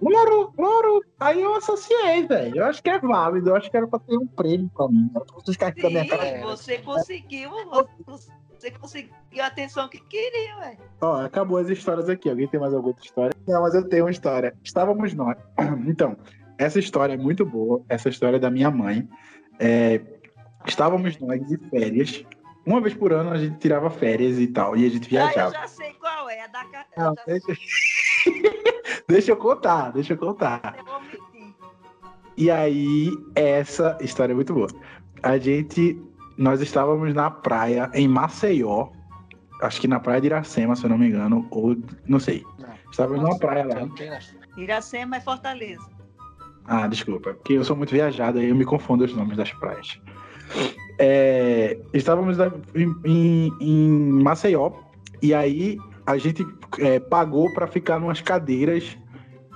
Louro, 0.00 0.52
Louro. 0.56 1.04
Aí 1.20 1.42
eu 1.42 1.54
associei, 1.56 2.26
velho. 2.26 2.56
Eu 2.58 2.64
acho 2.64 2.82
que 2.82 2.88
é 2.88 2.98
válido. 2.98 3.50
Eu 3.50 3.56
acho 3.56 3.70
que 3.70 3.76
era 3.76 3.86
pra 3.86 3.98
ter 3.98 4.16
um 4.16 4.26
prêmio 4.26 4.70
pra 4.74 4.88
mim. 4.88 5.10
Vocês 5.34 5.58
a 5.60 5.88
minha 5.90 6.08
cara. 6.08 6.22
Sim, 6.36 6.40
você 6.42 6.78
conseguiu. 6.78 7.50
Você 8.58 8.70
conseguiu 8.70 9.12
a 9.42 9.46
atenção 9.46 9.88
que 9.88 9.98
queria, 10.06 10.56
velho. 10.56 10.78
Ó, 11.00 11.20
acabou 11.20 11.58
as 11.58 11.68
histórias 11.68 12.08
aqui. 12.08 12.30
Alguém 12.30 12.46
tem 12.48 12.60
mais 12.60 12.72
alguma 12.72 12.90
outra 12.90 13.04
história? 13.04 13.34
Não, 13.46 13.60
mas 13.60 13.74
eu 13.74 13.86
tenho 13.88 14.04
uma 14.04 14.10
história. 14.10 14.54
Estávamos 14.62 15.12
nós. 15.14 15.36
Então, 15.86 16.16
essa 16.56 16.78
história 16.78 17.14
é 17.14 17.16
muito 17.16 17.44
boa. 17.44 17.82
Essa 17.88 18.08
história 18.08 18.36
é 18.36 18.40
da 18.40 18.50
minha 18.50 18.70
mãe. 18.70 19.06
É, 19.58 20.00
estávamos 20.66 21.18
nós 21.18 21.46
de 21.46 21.56
férias. 21.70 22.24
Uma 22.64 22.80
vez 22.80 22.94
por 22.94 23.12
ano 23.12 23.30
a 23.30 23.38
gente 23.38 23.58
tirava 23.58 23.90
férias 23.90 24.38
e 24.38 24.46
tal. 24.46 24.76
E 24.76 24.86
a 24.86 24.88
gente 24.88 25.04
Ah, 25.16 25.20
eu 25.20 25.26
viajava. 25.28 25.52
já 25.52 25.66
sei 25.66 25.92
qual 25.94 26.28
é. 26.30 26.42
A 26.42 26.46
da 26.46 26.64
Não, 26.96 27.14
eu 27.26 27.34
já 27.40 27.40
sei, 27.40 27.40
deixa... 27.46 29.02
deixa 29.08 29.32
eu 29.32 29.36
contar, 29.36 29.90
deixa 29.92 30.12
eu 30.12 30.18
contar. 30.18 30.76
eu. 30.78 31.22
E 32.36 32.50
aí, 32.50 33.10
essa 33.34 33.98
história 34.00 34.32
é 34.32 34.34
muito 34.34 34.54
boa. 34.54 34.68
A 35.22 35.36
gente, 35.38 36.00
nós 36.38 36.60
estávamos 36.60 37.12
na 37.14 37.30
praia 37.30 37.90
em 37.94 38.08
Maceió, 38.08 38.88
acho 39.60 39.80
que 39.80 39.86
na 39.88 40.00
praia 40.00 40.20
de 40.20 40.28
Iracema, 40.28 40.74
se 40.74 40.84
eu 40.84 40.90
não 40.90 40.98
me 40.98 41.08
engano, 41.08 41.46
ou 41.50 41.76
não 42.06 42.18
sei. 42.18 42.44
Não. 42.58 42.72
Estávamos 42.90 43.22
numa 43.22 43.38
praia 43.38 43.66
lá. 43.66 43.88
Iracema 44.56 45.16
é 45.16 45.20
Fortaleza. 45.20 45.90
Ah, 46.64 46.86
desculpa, 46.86 47.34
porque 47.34 47.54
eu 47.54 47.64
sou 47.64 47.76
muito 47.76 47.90
viajado, 47.90 48.38
aí 48.38 48.48
eu 48.48 48.54
me 48.54 48.64
confundo 48.64 49.04
os 49.04 49.14
nomes 49.14 49.36
das 49.36 49.52
praias. 49.52 50.00
É, 50.98 51.78
estávamos 51.92 52.36
em, 52.74 52.94
em- 53.04 53.52
em 53.60 53.88
Maceió, 54.22 54.72
e 55.20 55.32
aí 55.34 55.78
a 56.06 56.16
gente 56.16 56.46
é, 56.78 57.00
pagou 57.00 57.52
para 57.52 57.66
ficar 57.66 57.98
numas 57.98 58.20
cadeiras 58.20 58.96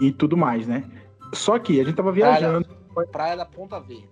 e 0.00 0.11
tudo 0.12 0.37
mais, 0.37 0.66
né? 0.66 0.85
Só 1.32 1.59
que 1.59 1.80
a 1.80 1.85
gente 1.85 1.94
tava 1.96 2.12
viajando. 2.12 2.66
Praia 3.12 3.37
da 3.37 3.44
Ponta 3.46 3.80
Verde. 3.80 4.09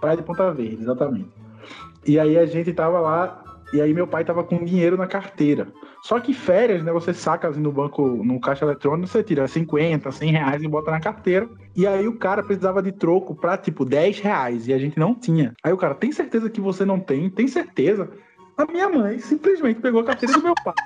Praia 0.00 0.16
de 0.16 0.22
Ponta 0.22 0.50
Verde, 0.52 0.82
exatamente. 0.82 1.28
E 2.06 2.18
aí 2.18 2.36
a 2.36 2.44
gente 2.46 2.72
tava 2.72 3.00
lá, 3.00 3.42
e 3.72 3.80
aí 3.80 3.94
meu 3.94 4.06
pai 4.06 4.24
tava 4.24 4.42
com 4.44 4.64
dinheiro 4.64 4.96
na 4.96 5.06
carteira. 5.06 5.68
Só 6.02 6.18
que 6.18 6.34
férias, 6.34 6.82
né? 6.82 6.90
Você 6.92 7.14
saca 7.14 7.48
assim, 7.48 7.60
no 7.60 7.70
banco, 7.70 8.02
no 8.24 8.40
caixa 8.40 8.64
eletrônico, 8.64 9.06
você 9.06 9.22
tira 9.22 9.46
50, 9.46 10.10
100 10.10 10.32
reais 10.32 10.60
e 10.62 10.66
bota 10.66 10.90
na 10.90 10.98
carteira. 10.98 11.48
E 11.76 11.86
aí 11.86 12.08
o 12.08 12.18
cara 12.18 12.42
precisava 12.42 12.82
de 12.82 12.90
troco 12.90 13.36
pra, 13.36 13.56
tipo, 13.56 13.84
10 13.84 14.18
reais. 14.18 14.66
E 14.66 14.72
a 14.72 14.78
gente 14.78 14.98
não 14.98 15.14
tinha. 15.14 15.54
Aí 15.62 15.72
o 15.72 15.76
cara, 15.76 15.94
tem 15.94 16.10
certeza 16.10 16.50
que 16.50 16.60
você 16.60 16.84
não 16.84 16.98
tem? 16.98 17.30
Tem 17.30 17.46
certeza? 17.46 18.10
A 18.56 18.66
minha 18.66 18.88
mãe 18.88 19.20
simplesmente 19.20 19.80
pegou 19.80 20.00
a 20.00 20.04
carteira 20.04 20.34
do 20.34 20.42
meu 20.42 20.54
pai. 20.64 20.74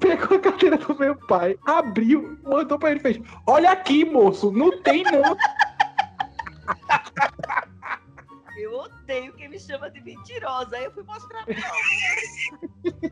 Pegou 0.00 0.38
a 0.38 0.40
carteira 0.40 0.78
do 0.78 0.98
meu 0.98 1.14
pai, 1.14 1.58
abriu, 1.66 2.38
mandou 2.42 2.78
pra 2.78 2.90
ele 2.90 3.00
e 3.00 3.02
fez: 3.02 3.20
Olha 3.46 3.70
aqui, 3.70 4.02
moço, 4.02 4.50
não 4.50 4.80
tem 4.80 5.04
não. 5.04 5.36
Eu 9.10 9.16
odeio 9.16 9.32
quem 9.32 9.48
me 9.48 9.58
chama 9.58 9.90
de 9.90 10.00
mentirosa. 10.00 10.76
Aí 10.76 10.84
eu 10.84 10.92
fui 10.92 11.02
mostrar 11.02 11.44
pra 11.44 13.10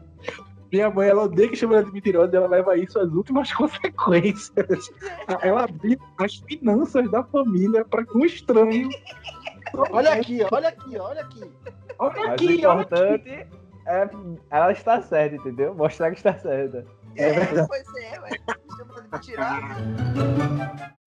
Minha 0.71 0.91
mãe, 0.91 1.09
ela 1.09 1.25
odeia 1.25 1.49
que 1.49 1.57
chama 1.57 1.75
ela 1.77 1.85
de 1.85 1.93
mentirosa 1.93 2.33
e 2.33 2.37
ela 2.37 2.47
leva 2.47 2.77
isso 2.77 3.01
às 3.01 3.11
últimas 3.11 3.53
consequências. 3.55 4.91
Ela 5.43 5.65
abriu 5.65 5.99
as 6.19 6.37
finanças 6.37 7.11
da 7.11 7.25
família 7.25 7.85
para 7.85 8.05
um 8.15 8.25
estranho. 8.25 8.89
Olha 9.91 10.13
aqui, 10.13 10.39
olha 10.51 10.69
aqui, 10.69 10.99
olha 10.99 11.21
aqui. 11.23 11.51
Olha 11.99 12.15
Mas 12.17 12.29
o 12.29 12.33
aqui, 12.33 12.67
olha 12.67 12.83
importante 12.83 13.31
aqui. 13.31 13.49
é 13.87 14.09
ela 14.51 14.71
está 14.71 15.03
certa, 15.03 15.35
entendeu? 15.35 15.75
Mostrar 15.75 16.11
que 16.13 16.19
está 16.19 16.39
certa. 16.39 16.87
É 17.17 17.33
verdade. 17.33 17.67
Pois 17.69 17.97
é, 17.97 18.21
ué. 18.21 18.31
Me 18.31 18.77
chama 18.77 19.03
de 19.03 19.09
mentirosa. 19.11 20.99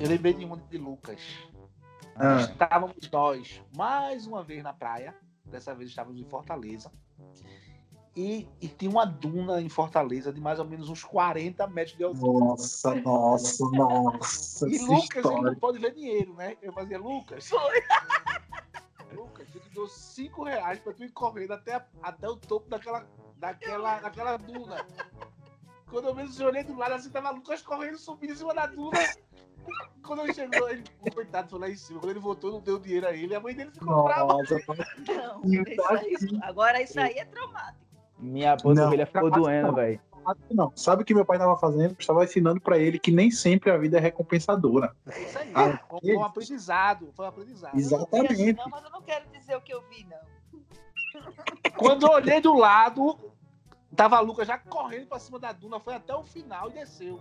Eu 0.00 0.08
lembrei 0.08 0.34
de 0.34 0.44
uma 0.44 0.56
de 0.56 0.78
Lucas. 0.78 1.20
Ah. 2.24 2.40
Estávamos 2.42 3.10
nós 3.10 3.60
mais 3.76 4.26
uma 4.28 4.44
vez 4.44 4.62
na 4.62 4.72
praia. 4.72 5.12
Dessa 5.44 5.74
vez 5.74 5.90
estávamos 5.90 6.20
em 6.20 6.24
Fortaleza. 6.24 6.90
E, 8.14 8.46
e 8.60 8.68
tinha 8.68 8.90
uma 8.90 9.04
duna 9.04 9.60
em 9.60 9.68
Fortaleza 9.68 10.32
de 10.32 10.40
mais 10.40 10.58
ou 10.60 10.64
menos 10.64 10.88
uns 10.88 11.02
40 11.02 11.66
metros 11.66 11.96
de 11.96 12.04
altura. 12.04 12.44
Nossa, 12.44 12.94
nossa, 12.96 13.64
nossa. 13.72 14.68
E 14.68 14.78
Lucas, 14.78 15.10
ele 15.16 15.18
história. 15.18 15.42
não 15.42 15.54
pode 15.56 15.78
ver 15.78 15.94
dinheiro, 15.94 16.32
né? 16.34 16.56
Eu 16.62 16.72
fazia, 16.72 16.98
Lucas. 16.98 17.50
Lucas, 19.12 19.48
eu 19.54 19.60
te 19.60 19.70
dou 19.70 19.88
5 19.88 20.44
reais 20.44 20.78
pra 20.78 20.92
tu 20.92 21.02
ir 21.04 21.10
correndo 21.10 21.52
até, 21.54 21.74
a- 21.74 21.86
até 22.02 22.28
o 22.28 22.36
topo 22.36 22.68
daquela, 22.68 23.04
daquela, 23.36 23.98
daquela 23.98 24.36
duna. 24.36 24.86
Quando 25.90 26.08
eu 26.08 26.14
mesmo 26.14 26.46
olhei 26.46 26.62
do 26.64 26.76
lado, 26.76 26.94
assim, 26.94 27.10
tava 27.10 27.30
Lucas 27.30 27.62
correndo, 27.62 27.98
subindo 27.98 28.32
em 28.32 28.36
cima 28.36 28.54
da 28.54 28.66
duna. 28.66 28.98
Quando 30.04 30.22
ele 30.22 30.34
chegou, 30.34 30.68
ele, 30.68 30.84
o 31.00 31.10
coitado 31.10 31.48
foi 31.48 31.60
lá 31.60 31.70
em 31.70 31.76
cima. 31.76 32.00
Quando 32.00 32.10
ele 32.10 32.18
voltou, 32.18 32.52
não 32.52 32.60
deu 32.60 32.78
dinheiro 32.78 33.06
a 33.06 33.12
ele. 33.12 33.34
A 33.34 33.40
mãe 33.40 33.54
dele 33.54 33.70
ficou 33.70 34.04
brava. 34.04 34.32
Nossa, 34.32 34.60
Não, 35.06 35.42
isso 35.44 35.82
aí, 35.88 36.40
agora 36.42 36.82
isso 36.82 37.00
aí 37.00 37.18
é 37.18 37.24
traumático. 37.24 37.82
Minha 38.18 38.56
panturrilha 38.56 39.06
ficou 39.06 39.30
capaz 39.30 39.42
doendo, 39.42 39.68
não. 39.68 39.74
velho. 39.74 40.00
não. 40.50 40.72
Sabe 40.76 41.02
o 41.02 41.04
que 41.04 41.14
meu 41.14 41.24
pai 41.24 41.36
estava 41.36 41.56
fazendo? 41.58 41.96
Estava 41.98 42.24
ensinando 42.24 42.60
para 42.60 42.78
ele 42.78 42.98
que 42.98 43.10
nem 43.10 43.30
sempre 43.30 43.70
a 43.70 43.76
vida 43.76 43.98
é 43.98 44.00
recompensadora. 44.00 44.94
É 45.06 45.22
isso 45.22 45.38
aí. 45.38 45.52
Ah, 45.54 45.80
foi 45.88 46.16
um 46.16 46.24
aprendizado. 46.24 47.12
Foi 47.14 47.24
um 47.24 47.28
aprendizado. 47.28 47.76
Exatamente. 47.76 48.52
Não, 48.54 48.68
mas 48.68 48.84
eu 48.84 48.90
não 48.90 49.02
quero 49.02 49.24
dizer 49.30 49.56
o 49.56 49.60
que 49.60 49.74
eu 49.74 49.82
vi, 49.88 50.04
não. 50.04 50.32
Quando 51.76 52.06
eu 52.06 52.12
olhei 52.12 52.40
do 52.40 52.54
lado, 52.54 53.18
tava 53.94 54.16
a 54.16 54.20
Lucas 54.20 54.46
já 54.46 54.58
correndo 54.58 55.06
pra 55.06 55.18
cima 55.18 55.38
da 55.38 55.52
duna, 55.52 55.80
foi 55.80 55.94
até 55.94 56.14
o 56.14 56.22
final 56.22 56.70
e 56.70 56.74
desceu. 56.74 57.20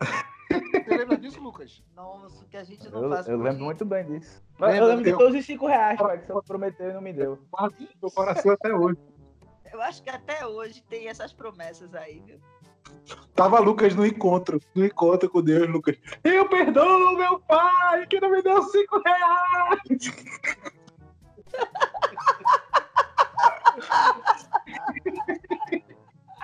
Você 0.00 0.96
lembra 0.96 1.16
disso, 1.16 1.40
Lucas? 1.40 1.82
Nossa, 1.94 2.44
que 2.46 2.56
a 2.56 2.64
gente 2.64 2.88
não 2.90 3.04
Eu, 3.04 3.10
faz 3.10 3.26
eu 3.26 3.38
lembro 3.38 3.64
muito 3.64 3.84
bem 3.84 4.04
disso. 4.04 4.42
Lembra? 4.58 4.76
eu 4.76 4.86
lembro 4.86 5.04
de 5.04 5.16
todos 5.16 5.38
os 5.38 5.46
5 5.46 5.66
reais, 5.66 5.98
pai, 5.98 6.18
que 6.18 6.32
você 6.32 6.46
prometeu 6.46 6.90
e 6.90 6.92
não 6.92 7.00
me 7.00 7.12
deu. 7.12 7.38
No 7.52 7.70
meu 8.02 8.10
coração 8.10 8.52
até 8.52 8.72
hoje. 8.72 8.98
Eu 9.72 9.82
acho 9.82 10.02
que 10.02 10.10
até 10.10 10.46
hoje 10.46 10.82
tem 10.88 11.08
essas 11.08 11.32
promessas 11.32 11.94
aí, 11.94 12.20
viu? 12.20 12.38
Tava 13.34 13.58
Lucas 13.58 13.94
no 13.94 14.06
encontro, 14.06 14.60
no 14.74 14.84
encontro 14.84 15.28
com 15.28 15.42
Deus, 15.42 15.68
Lucas. 15.68 15.96
Eu 16.22 16.48
perdoo 16.48 17.16
meu 17.16 17.40
pai, 17.40 18.06
que 18.06 18.20
não 18.20 18.30
me 18.30 18.42
deu 18.42 18.62
cinco 18.62 19.02
reais. 19.02 19.80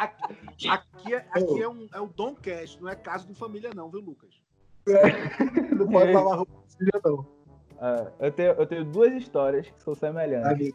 Aqui, 0.69 1.15
é, 1.15 1.27
aqui 1.31 1.63
é, 1.63 1.69
um, 1.69 1.89
é 1.93 2.01
o 2.01 2.07
Dom 2.09 2.35
Cash, 2.35 2.79
não 2.81 2.89
é 2.89 2.95
caso 2.97 3.27
de 3.27 3.35
família, 3.35 3.71
não, 3.75 3.89
viu, 3.91 4.01
Lucas? 4.01 4.31
Não 5.77 5.87
pode 5.89 6.13
roupa 6.13 6.53
suja, 6.67 7.01
não. 7.05 7.27
É, 7.81 8.27
eu, 8.27 8.33
tenho, 8.33 8.53
eu 8.53 8.67
tenho 8.67 8.85
duas 8.85 9.13
histórias 9.15 9.69
que 9.71 9.83
são 9.83 9.93
Ai, 9.95 9.99
semelhantes. 10.01 10.59
meu- 10.69 10.75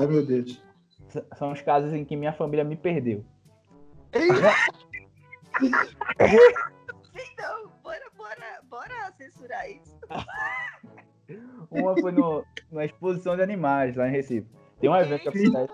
Ai, 0.00 0.06
meu 0.06 0.24
Deus. 0.26 0.62
S- 1.08 1.24
São 1.36 1.52
os 1.52 1.60
casos 1.60 1.92
em 1.92 2.04
que 2.04 2.16
minha 2.16 2.32
família 2.32 2.64
me 2.64 2.76
perdeu. 2.76 3.24
Então, 7.14 7.70
bora, 7.82 8.04
bora, 8.16 8.60
bora 8.68 9.12
censurar 9.18 9.68
isso. 9.70 9.96
Uma 11.70 11.94
foi 11.96 12.12
no, 12.12 12.44
na 12.70 12.84
exposição 12.84 13.36
de 13.36 13.42
animais 13.42 13.96
lá 13.96 14.08
em 14.08 14.12
Recife. 14.12 14.48
Tem 14.80 14.88
um 14.90 14.96
evento 14.96 15.30
que 15.30 15.46
acontece. 15.46 15.72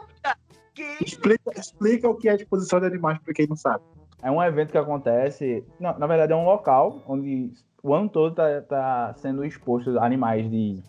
Explica, 1.01 1.53
explica 1.57 2.09
o 2.09 2.15
que 2.15 2.29
é 2.29 2.35
exposição 2.35 2.81
de 2.81 2.87
animais 2.87 3.19
pra 3.19 3.35
quem 3.35 3.47
não 3.47 3.57
sabe. 3.57 3.83
É 4.23 4.31
um 4.31 4.43
evento 4.43 4.73
que 4.73 4.79
acontece. 4.79 5.65
Não, 5.79 5.99
na 5.99 6.07
verdade, 6.07 6.33
é 6.33 6.37
um 6.37 6.45
local 6.45 7.03
onde 7.07 7.53
o 7.83 7.95
ano 7.95 8.09
todo 8.09 8.35
tá, 8.35 8.61
tá 8.63 9.15
sendo 9.17 9.45
exposto 9.45 9.99
animais 9.99 10.51
de, 10.51 10.83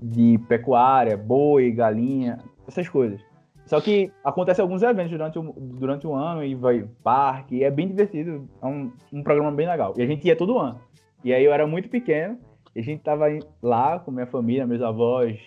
de 0.00 0.38
pecuária, 0.48 1.16
boi, 1.16 1.72
galinha, 1.72 2.38
essas 2.66 2.88
coisas. 2.88 3.20
Só 3.66 3.80
que 3.80 4.12
acontece 4.22 4.60
alguns 4.60 4.82
eventos 4.82 5.10
durante 5.10 5.38
o, 5.38 5.52
durante 5.58 6.06
o 6.06 6.14
ano 6.14 6.44
e 6.44 6.54
vai 6.54 6.88
parque, 7.02 7.64
é 7.64 7.70
bem 7.70 7.88
divertido. 7.88 8.48
É 8.62 8.66
um, 8.66 8.92
um 9.12 9.22
programa 9.24 9.50
bem 9.50 9.68
legal. 9.68 9.92
E 9.96 10.02
a 10.02 10.06
gente 10.06 10.26
ia 10.26 10.36
todo 10.36 10.58
ano. 10.58 10.80
E 11.24 11.34
aí 11.34 11.44
eu 11.44 11.52
era 11.52 11.66
muito 11.66 11.88
pequeno, 11.88 12.38
e 12.74 12.80
a 12.80 12.82
gente 12.82 13.02
tava 13.02 13.26
lá 13.60 13.98
com 13.98 14.12
minha 14.12 14.26
família, 14.26 14.66
meus 14.66 14.82
avós, 14.82 15.40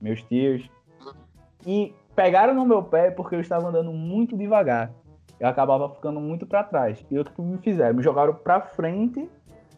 meus 0.00 0.22
tios. 0.22 0.66
E 1.66 1.92
pegaram 2.14 2.54
no 2.54 2.64
meu 2.64 2.82
pé 2.82 3.10
porque 3.10 3.34
eu 3.34 3.40
estava 3.40 3.68
andando 3.68 3.92
muito 3.92 4.36
devagar. 4.36 4.92
eu 5.38 5.48
acabava 5.48 5.88
ficando 5.90 6.20
muito 6.20 6.46
pra 6.46 6.64
trás. 6.64 7.04
E 7.10 7.18
o 7.18 7.24
que 7.24 7.42
me 7.42 7.58
fizeram? 7.58 7.94
Me 7.94 8.02
jogaram 8.02 8.34
pra 8.34 8.60
frente 8.60 9.28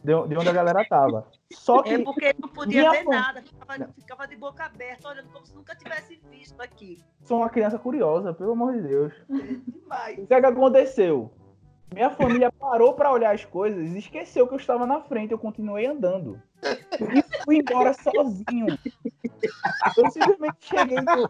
de 0.04 0.28
de 0.28 0.36
onde 0.36 0.48
a 0.48 0.52
galera 0.52 0.84
tava. 0.88 1.26
Só 1.52 1.82
que 1.82 1.94
É 1.94 1.98
porque 1.98 2.34
não 2.40 2.48
podia 2.48 2.90
ver 2.90 3.04
nada, 3.04 3.42
ficava, 3.42 3.88
ficava 3.92 4.28
de 4.28 4.36
boca 4.36 4.64
aberta, 4.64 5.08
olhando 5.08 5.28
como 5.32 5.44
se 5.44 5.54
nunca 5.54 5.74
tivesse 5.74 6.20
visto 6.30 6.60
aqui. 6.60 7.02
sou 7.22 7.38
uma 7.38 7.48
criança 7.48 7.78
curiosa, 7.78 8.32
pelo 8.32 8.52
amor 8.52 8.74
de 8.74 8.82
Deus. 8.82 9.12
Demais. 9.28 10.18
O 10.18 10.26
que, 10.26 10.34
é 10.34 10.40
que 10.40 10.46
aconteceu? 10.46 11.32
Minha 11.92 12.10
família 12.10 12.52
parou 12.52 12.94
pra 12.94 13.12
olhar 13.12 13.32
as 13.34 13.44
coisas 13.44 13.92
e 13.94 13.98
esqueceu 13.98 14.46
que 14.46 14.54
eu 14.54 14.58
estava 14.58 14.86
na 14.86 15.00
frente. 15.00 15.32
Eu 15.32 15.38
continuei 15.38 15.86
andando. 15.86 16.40
E 17.00 17.44
fui 17.44 17.58
embora 17.58 17.92
sozinho. 17.94 18.66
Eu 19.96 20.10
simplesmente 20.10 20.56
cheguei 20.60 21.00
no. 21.00 21.28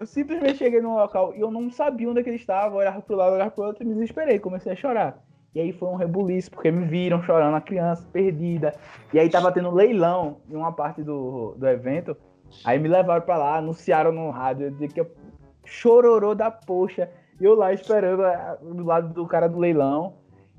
Eu 0.00 0.06
simplesmente 0.06 0.58
cheguei 0.58 0.80
no 0.80 0.94
local 0.94 1.34
e 1.34 1.40
eu 1.40 1.50
não 1.50 1.70
sabia 1.70 2.08
onde 2.08 2.20
é 2.20 2.22
que 2.22 2.30
ele 2.30 2.36
estava. 2.36 2.74
Eu 2.74 2.78
olhava 2.78 3.00
pro 3.02 3.16
lado, 3.16 3.34
olhava 3.34 3.50
pro 3.50 3.64
outro 3.64 3.82
e 3.82 3.86
me 3.86 3.94
desesperei. 3.94 4.38
Comecei 4.38 4.72
a 4.72 4.76
chorar. 4.76 5.22
E 5.54 5.60
aí 5.60 5.72
foi 5.72 5.88
um 5.88 5.96
rebuliço, 5.96 6.50
porque 6.50 6.70
me 6.70 6.86
viram 6.86 7.22
chorando, 7.22 7.56
a 7.56 7.60
criança 7.60 8.06
perdida. 8.12 8.74
E 9.12 9.18
aí 9.18 9.28
tava 9.28 9.50
tendo 9.50 9.70
leilão 9.70 10.40
em 10.48 10.54
uma 10.54 10.72
parte 10.72 11.02
do, 11.02 11.54
do 11.56 11.66
evento. 11.66 12.16
Aí 12.64 12.78
me 12.78 12.88
levaram 12.88 13.22
pra 13.24 13.36
lá, 13.36 13.56
anunciaram 13.56 14.12
no 14.12 14.30
rádio, 14.30 14.70
de 14.72 14.88
que 14.88 15.00
eu 15.00 15.10
chororô 15.64 16.34
da 16.34 16.50
poxa. 16.50 17.10
E 17.40 17.44
eu 17.44 17.54
lá 17.54 17.72
esperando 17.72 18.24
eh, 18.24 18.58
do 18.60 18.84
lado 18.84 19.12
do 19.14 19.26
cara 19.26 19.48
do 19.48 19.58
leilão. 19.58 20.14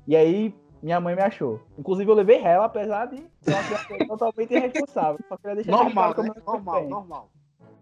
E 0.06 0.16
aí 0.16 0.54
minha 0.82 1.00
mãe 1.00 1.14
me 1.14 1.22
achou. 1.22 1.60
Inclusive 1.78 2.10
eu 2.10 2.14
levei 2.14 2.42
ela, 2.42 2.64
apesar 2.64 3.06
de 3.06 3.18
ser 3.42 3.52
uma 3.52 3.62
criança 3.62 4.06
totalmente 4.08 4.54
irresponsável. 4.54 5.20
Só 5.28 5.36
queria 5.36 5.56
deixar 5.56 5.72
Normal, 5.72 6.14
claro 6.14 6.34
né? 6.34 6.42
Normal, 6.44 6.88
normal. 6.88 7.30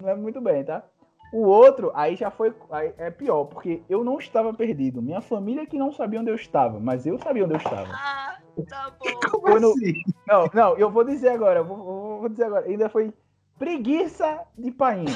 Não 0.00 0.08
é 0.08 0.14
muito 0.14 0.40
bem, 0.40 0.64
tá? 0.64 0.84
O 1.32 1.42
outro, 1.42 1.90
aí 1.94 2.16
já 2.16 2.30
foi. 2.30 2.54
aí 2.70 2.92
é 2.96 3.10
pior, 3.10 3.44
porque 3.44 3.82
eu 3.88 4.02
não 4.02 4.18
estava 4.18 4.52
perdido. 4.54 5.02
Minha 5.02 5.20
família 5.20 5.66
que 5.66 5.78
não 5.78 5.92
sabia 5.92 6.20
onde 6.20 6.30
eu 6.30 6.34
estava, 6.34 6.80
mas 6.80 7.06
eu 7.06 7.18
sabia 7.18 7.44
onde 7.44 7.54
eu 7.54 7.58
estava. 7.58 7.88
Ah, 7.92 8.38
tá 8.68 8.90
bom. 8.98 9.20
Como 9.30 9.46
Foi 9.48 9.60
no- 9.60 9.70
assim? 9.72 9.92
Não, 10.26 10.50
não, 10.54 10.76
eu 10.78 10.90
vou 10.90 11.04
dizer 11.04 11.28
agora, 11.28 11.62
vou, 11.62 11.76
vou- 11.76 12.20
vou 12.20 12.28
dizer 12.28 12.44
agora. 12.44 12.66
Ainda 12.66 12.88
foi 12.88 13.12
preguiça 13.58 14.40
de 14.56 14.70
painho. 14.70 15.14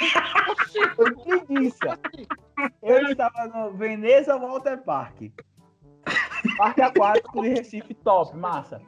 Foi 0.96 1.14
preguiça. 1.16 1.98
Eu 2.82 2.98
estava 3.08 3.46
no 3.48 3.72
Veneza 3.72 4.38
Walter 4.38 4.78
Park. 4.82 5.22
Parque 6.56 6.82
aquático 6.82 7.42
de 7.42 7.48
Recife, 7.48 7.94
top, 7.94 8.36
massa. 8.36 8.80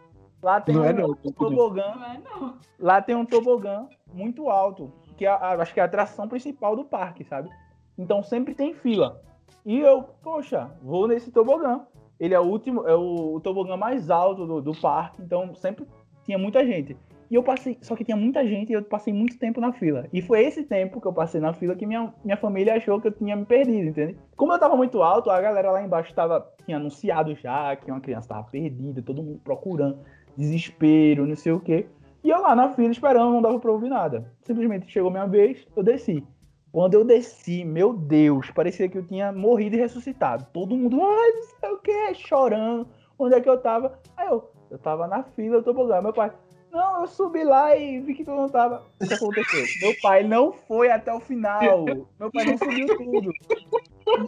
Lá 0.42 0.60
tem 0.60 0.74
Não 0.74 0.84
é 0.84 0.92
um, 0.92 0.96
não, 0.96 1.10
um 1.24 1.32
tobogã. 1.32 1.94
Não 1.94 2.04
é 2.04 2.18
não. 2.18 2.58
Lá 2.78 3.00
tem 3.02 3.14
um 3.14 3.24
tobogã 3.24 3.86
muito 4.12 4.48
alto, 4.50 4.92
que 5.16 5.24
é, 5.27 5.29
a- 5.29 5.53
acho 5.61 5.72
que 5.72 5.81
é 5.81 5.83
a 5.83 5.87
atração 5.87 6.29
principal 6.29 6.77
do 6.77 6.85
parque, 6.85 7.24
sabe? 7.24 7.48
Então 7.98 8.22
sempre 8.22 8.55
tem 8.55 8.74
fila. 8.74 9.20
E 9.64 9.79
eu, 9.81 10.03
poxa, 10.22 10.70
vou 10.83 11.09
nesse 11.09 11.31
tobogã. 11.31 11.81
Ele 12.18 12.35
é 12.35 12.40
o 12.40 12.44
último, 12.44 12.87
é 12.87 12.94
o, 12.94 13.35
o 13.35 13.40
tobogã 13.40 13.77
mais 13.77 14.11
alto 14.11 14.46
do, 14.46 14.61
do 14.61 14.72
parque, 14.81 15.20
então 15.22 15.55
sempre 15.55 15.87
tinha 16.24 16.38
muita 16.38 16.64
gente. 16.64 16.96
E 17.31 17.35
eu 17.35 17.42
passei, 17.42 17.79
só 17.81 17.96
que 17.96 18.05
tinha 18.05 18.16
muita 18.16 18.46
gente 18.46 18.70
e 18.70 18.74
eu 18.74 18.83
passei 18.83 19.12
muito 19.12 19.38
tempo 19.38 19.61
na 19.61 19.72
fila. 19.72 20.07
E 20.12 20.20
foi 20.20 20.44
esse 20.44 20.62
tempo 20.62 21.00
que 21.00 21.07
eu 21.09 21.12
passei 21.12 21.40
na 21.40 21.53
fila 21.53 21.74
que 21.74 21.87
minha, 21.87 22.12
minha 22.24 22.37
família 22.37 22.74
achou 22.77 23.00
que 23.00 23.09
eu 23.09 23.12
tinha 23.12 23.35
me 23.35 23.44
perdido, 23.44 23.88
entende? 23.88 24.16
Como 24.37 24.53
eu 24.53 24.59
tava 24.59 24.77
muito 24.77 25.03
alto, 25.03 25.31
a 25.31 25.40
galera 25.40 25.72
lá 25.72 25.83
embaixo 25.83 26.14
tava, 26.14 26.46
tinha 26.64 26.77
anunciado 26.77 27.35
já 27.35 27.74
que 27.74 27.90
uma 27.90 28.00
criança 28.00 28.29
tava 28.29 28.44
perdida, 28.44 29.03
todo 29.03 29.22
mundo 29.22 29.40
procurando, 29.42 29.98
desespero, 30.37 31.27
não 31.27 31.35
sei 31.35 31.53
o 31.53 31.61
quê. 31.61 31.87
E 32.24 32.30
eu 32.30 32.40
lá 32.40 32.56
na 32.56 32.70
fila 32.70 32.90
esperando, 32.90 33.32
não 33.32 33.42
dava 33.42 33.60
pra 33.60 33.70
ouvir 33.70 33.90
nada. 33.90 34.32
Simplesmente 34.44 34.90
chegou 34.90 35.10
minha 35.10 35.26
vez, 35.26 35.66
eu 35.76 35.82
desci. 35.82 36.26
Quando 36.72 36.94
eu 36.94 37.04
desci, 37.04 37.64
meu 37.64 37.92
Deus, 37.92 38.50
parecia 38.50 38.88
que 38.88 38.96
eu 38.96 39.06
tinha 39.06 39.30
morrido 39.30 39.76
e 39.76 39.78
ressuscitado. 39.78 40.46
Todo 40.50 40.74
mundo, 40.74 41.00
ai, 41.02 41.32
não 41.32 41.42
sei 41.42 41.70
o 41.70 41.78
que, 41.78 42.14
chorando. 42.14 42.88
Onde 43.18 43.34
é 43.34 43.40
que 43.42 43.48
eu 43.48 43.58
tava? 43.58 43.98
Aí 44.16 44.26
eu, 44.26 44.50
eu 44.70 44.78
tava 44.78 45.06
na 45.06 45.22
fila, 45.22 45.56
eu 45.56 45.62
tô 45.62 45.74
bugando. 45.74 46.02
Meu 46.02 46.12
pai, 46.14 46.32
não, 46.72 47.02
eu 47.02 47.06
subi 47.06 47.44
lá 47.44 47.76
e 47.76 48.00
vi 48.00 48.14
que 48.14 48.24
tu 48.24 48.30
não 48.30 48.48
tava. 48.48 48.82
O 49.02 49.06
que 49.06 49.12
aconteceu? 49.12 49.64
Meu 49.82 49.94
pai 50.00 50.24
não 50.24 50.50
foi 50.50 50.90
até 50.90 51.12
o 51.12 51.20
final. 51.20 51.84
Meu 52.18 52.32
pai 52.32 52.46
não 52.46 52.56
subiu 52.56 52.87
tudo. 52.96 53.32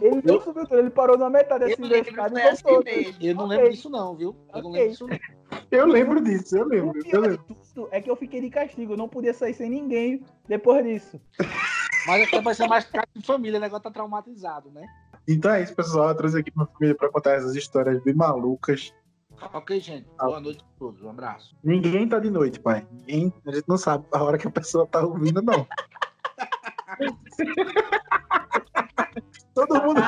Ele 0.01 0.21
não 0.23 0.41
subiu 0.41 0.65
tudo, 0.65 0.79
ele 0.79 0.89
parou 0.89 1.17
na 1.17 1.29
metade 1.29 1.65
Eu 1.65 1.73
assim 1.73 1.87
da 1.87 1.97
escada 1.99 2.39
e 2.39 2.41
assim 2.41 2.63
voltou. 2.63 2.83
mesmo. 2.83 3.15
Eu 3.21 3.35
não 3.35 3.45
lembro 3.47 3.69
disso, 3.69 3.89
não, 3.89 4.15
viu? 4.15 4.35
Eu 4.53 4.61
não 4.63 4.69
Ok. 4.69 4.71
lembro 4.71 4.89
disso, 4.89 5.07
não. 5.07 5.17
Eu 5.71 5.85
lembro 5.87 6.23
disso, 6.23 6.57
eu 6.57 6.63
O 6.65 6.67
lembro. 6.67 6.97
Eu 6.97 7.03
pior 7.03 7.21
lembro. 7.21 7.37
de 7.37 7.55
tudo 7.73 7.89
é 7.91 8.01
que 8.01 8.09
eu 8.09 8.15
fiquei 8.15 8.41
de 8.41 8.49
castigo, 8.49 8.93
eu 8.93 8.97
não 8.97 9.07
podia 9.07 9.33
sair 9.33 9.53
sem 9.53 9.69
ninguém 9.69 10.23
depois 10.47 10.83
disso. 10.83 11.21
Mas 12.05 12.23
até 12.27 12.41
vai 12.41 12.55
ser 12.55 12.67
mais 12.67 12.85
caso 12.85 13.07
de 13.15 13.25
família, 13.25 13.57
o 13.57 13.61
negócio 13.61 13.83
tá 13.83 13.91
traumatizado, 13.91 14.71
né? 14.71 14.85
Então 15.27 15.51
é 15.51 15.61
isso, 15.61 15.75
pessoal. 15.75 16.09
Eu 16.09 16.15
trouxe 16.15 16.39
aqui 16.39 16.51
minha 16.55 16.67
família 16.67 16.95
pra 16.95 17.09
contar 17.11 17.33
essas 17.33 17.55
histórias 17.55 18.01
bem 18.01 18.13
malucas. 18.15 18.93
Ok, 19.53 19.79
gente. 19.79 20.07
Boa 20.17 20.39
noite 20.39 20.63
a 20.63 20.79
todos. 20.79 21.03
Um 21.03 21.09
abraço. 21.09 21.55
Ninguém 21.63 22.07
tá 22.07 22.17
de 22.17 22.31
noite, 22.31 22.59
pai. 22.59 22.87
Ninguém, 22.91 23.33
a 23.45 23.51
gente 23.51 23.67
não 23.67 23.77
sabe 23.77 24.05
a 24.11 24.23
hora 24.23 24.37
que 24.37 24.47
a 24.47 24.51
pessoa 24.51 24.87
tá 24.87 25.01
ouvindo, 25.01 25.41
não. 25.41 25.67
Todo 29.65 29.81
mundo. 29.83 30.01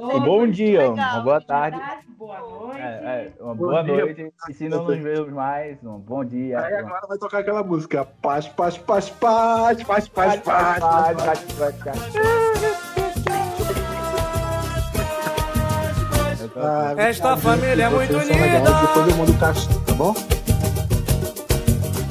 Um 0.00 0.20
bom 0.20 0.48
dia, 0.48 0.90
legal. 0.90 0.94
uma 0.94 1.20
boa 1.20 1.40
tarde. 1.40 1.80
boa 2.18 2.38
noite. 2.40 2.80
É, 2.80 2.84
é, 2.84 3.32
uma 3.40 3.54
Bom 3.54 3.66
boa 3.66 3.82
dia. 3.84 3.96
noite. 3.96 4.32
E 4.48 4.54
se 4.54 4.68
não 4.68 4.82
nos 4.84 4.98
vemos 4.98 5.32
mais, 5.32 5.78
um 5.84 5.98
bom 5.98 6.24
dia. 6.24 6.58
Aí 6.60 6.74
agora 6.74 7.06
vai 7.06 7.18
tocar 7.18 7.38
aquela 7.38 7.62
música. 7.62 8.04
Paz, 8.20 8.48
paz, 8.48 8.76
paz, 8.76 9.08
paz, 9.08 9.82
paz, 9.84 10.08
paz, 10.08 10.08
Paz, 10.08 10.40
paz. 10.40 10.78
paz, 10.80 11.40
paz, 11.54 11.76
paz, 11.76 11.98
Ah, 16.56 16.94
Esta 16.96 17.36
família 17.36 17.84
é 17.84 17.88
muito 17.88 18.16
unida. 18.16 18.32
Depois 18.32 19.08
eu 19.08 19.16
mando 19.16 19.32
o 19.32 19.38
tá 19.38 19.94
bom? 19.94 20.14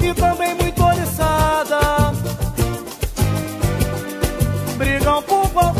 e 0.00 0.14
também 0.14 0.54
muito 0.54 0.82
oriçada. 0.82 1.78
Brigam 4.78 5.22
por 5.24 5.50
qualquer 5.50 5.77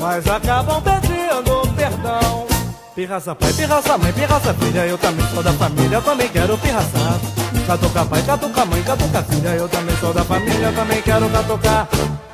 mas 0.00 0.26
acabam 0.26 0.82
pedindo 0.82 1.74
perdão. 1.76 2.46
Pirraça 2.94 3.34
pai, 3.34 3.52
pirraça 3.52 3.98
mãe, 3.98 4.12
pirraça 4.12 4.54
filha, 4.54 4.86
eu 4.86 4.98
também 4.98 5.26
sou 5.28 5.42
da 5.42 5.52
família, 5.52 6.00
também 6.00 6.28
quero 6.28 6.58
pirraçar. 6.58 7.20
Catuca 7.66 8.04
pai, 8.04 8.22
catuca 8.22 8.64
mãe, 8.64 8.82
catuca 8.82 9.22
filha, 9.22 9.48
eu 9.50 9.68
também 9.68 9.96
sou 9.98 10.12
da 10.12 10.24
família, 10.24 10.72
também 10.72 11.02
quero 11.02 11.30
catucar. 11.30 11.88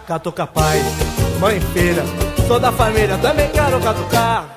Catuca 0.07 0.46
pai, 0.46 0.83
mãe, 1.40 1.61
filha, 1.61 2.05
sou 2.46 2.59
da 2.59 2.72
família, 2.72 3.18
também 3.18 3.50
quero 3.50 3.81
catucar. 3.81 4.56